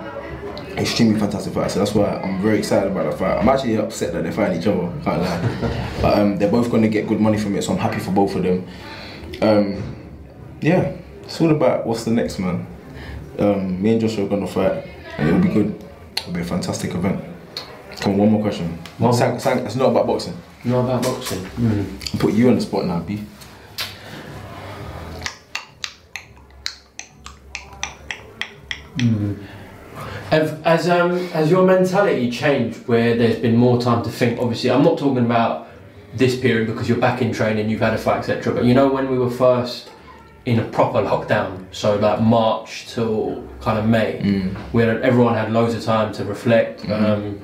Extremely 0.78 1.20
fantastic 1.20 1.54
fighter. 1.54 1.70
So 1.70 1.80
that's 1.80 1.94
why 1.94 2.22
I'm 2.22 2.42
very 2.42 2.60
excited 2.60 2.92
about 2.92 3.12
the 3.12 3.18
fight. 3.18 3.38
I'm 3.38 3.50
actually 3.50 3.78
upset 3.78 4.14
that 4.14 4.24
they're 4.24 4.32
fighting 4.32 4.60
each 4.60 4.68
other. 4.68 4.92
Can't 5.04 5.22
lie. 5.22 5.98
but 6.02 6.20
um, 6.20 6.38
they're 6.38 6.52
both 6.52 6.70
going 6.70 6.84
to 6.84 6.90
get 6.90 7.08
good 7.08 7.20
money 7.20 7.38
from 7.38 7.56
it, 7.56 7.64
so 7.64 7.74
I'm 7.74 7.80
happy 7.80 8.00
for 8.00 8.12
both 8.12 8.36
of 8.36 8.44
them. 8.44 8.68
Um, 9.42 9.96
yeah, 10.62 10.96
it's 11.24 11.40
all 11.40 11.52
about 11.52 11.86
what's 11.86 12.04
the 12.04 12.12
next 12.12 12.40
man. 12.40 12.68
Um, 13.38 13.82
me 13.82 13.92
and 13.92 14.02
Joshua 14.02 14.26
are 14.26 14.30
going 14.30 14.46
to 14.46 14.52
fight, 14.52 14.86
and 15.18 15.30
it'll 15.30 15.42
be 15.42 15.50
good. 15.50 15.84
It'll 16.18 16.34
be 16.34 16.42
a 16.42 16.46
fantastic 16.46 16.94
event. 16.94 17.24
Come 18.02 18.14
on, 18.14 18.18
one 18.18 18.32
more 18.32 18.42
question. 18.42 18.78
One 18.98 19.14
it's 19.14 19.76
not 19.76 19.90
about 19.90 20.08
boxing. 20.08 20.38
Not 20.64 20.86
about 20.86 21.04
boxing. 21.04 21.46
I'll 22.14 22.20
put 22.20 22.34
you 22.34 22.50
on 22.50 22.56
the 22.56 22.62
spot 22.62 22.86
now, 22.86 23.00
B. 23.00 23.24
Have, 30.30 30.64
has 30.64 30.88
um 30.88 31.18
has 31.30 31.50
your 31.50 31.66
mentality 31.66 32.30
changed 32.30 32.88
where 32.88 33.16
there's 33.18 33.40
been 33.40 33.56
more 33.56 33.82
time 33.82 34.04
to 34.04 34.12
think? 34.12 34.40
Obviously, 34.40 34.70
I'm 34.72 34.84
not 34.84 34.98
talking 34.98 35.26
about 35.26 35.68
this 36.14 36.40
period 36.40 36.68
because 36.68 36.88
you're 36.90 36.98
back 36.98 37.22
in 37.22 37.32
training, 37.32 37.70
you've 37.70 37.82
had 37.82 37.94
a 37.94 37.98
fight, 37.98 38.20
etc. 38.20 38.54
But 38.54 38.66
you 38.66 38.74
know 38.74 38.88
when 38.88 39.10
we 39.10 39.18
were 39.18 39.30
first 39.30 39.90
in 40.46 40.60
a 40.60 40.66
proper 40.70 41.00
lockdown, 41.00 41.66
so 41.72 41.98
like 41.98 42.22
March 42.22 42.88
till 42.88 43.48
kind 43.62 43.78
of 43.78 43.86
May, 43.86 44.22
where 44.72 45.02
everyone 45.02 45.34
had 45.34 45.52
loads 45.52 45.74
of 45.74 45.84
time 45.84 46.14
to 46.14 46.24
reflect. 46.26 46.88
Um, 46.90 47.40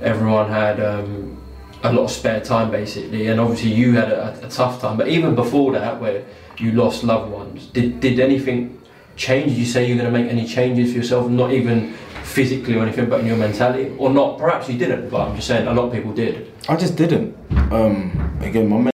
everyone 0.00 0.48
had 0.48 0.80
um, 0.80 1.40
a 1.82 1.92
lot 1.92 2.04
of 2.04 2.10
spare 2.10 2.40
time 2.40 2.70
basically, 2.70 3.28
and 3.28 3.40
obviously 3.40 3.72
you 3.72 3.94
had 3.94 4.10
a, 4.10 4.46
a 4.46 4.48
tough 4.48 4.80
time. 4.80 4.96
But 4.96 5.08
even 5.08 5.34
before 5.34 5.72
that, 5.72 6.00
where 6.00 6.24
you 6.58 6.72
lost 6.72 7.04
loved 7.04 7.30
ones, 7.30 7.66
did 7.66 8.00
did 8.00 8.20
anything 8.20 8.81
change? 9.16 9.50
Did 9.50 9.58
you 9.58 9.66
say 9.66 9.86
you're 9.86 9.96
going 9.96 10.12
to 10.12 10.18
make 10.18 10.30
any 10.30 10.46
changes 10.46 10.92
for 10.92 10.98
yourself? 10.98 11.30
Not 11.30 11.52
even 11.52 11.94
physically 12.22 12.76
or 12.76 12.82
anything, 12.82 13.08
but 13.08 13.20
in 13.20 13.26
your 13.26 13.36
mentality, 13.36 13.94
or 13.98 14.10
not? 14.10 14.38
Perhaps 14.38 14.68
you 14.68 14.78
didn't, 14.78 15.10
but 15.10 15.28
I'm 15.28 15.36
just 15.36 15.48
saying 15.48 15.66
a 15.66 15.74
lot 15.74 15.86
of 15.86 15.92
people 15.92 16.12
did. 16.12 16.52
I 16.68 16.76
just 16.76 16.96
didn't. 16.96 17.36
Um, 17.72 18.38
again, 18.40 18.68
my 18.68 18.90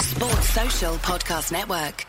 Sports 0.00 0.48
Social 0.50 0.94
Podcast 0.96 1.52
Network. 1.52 2.06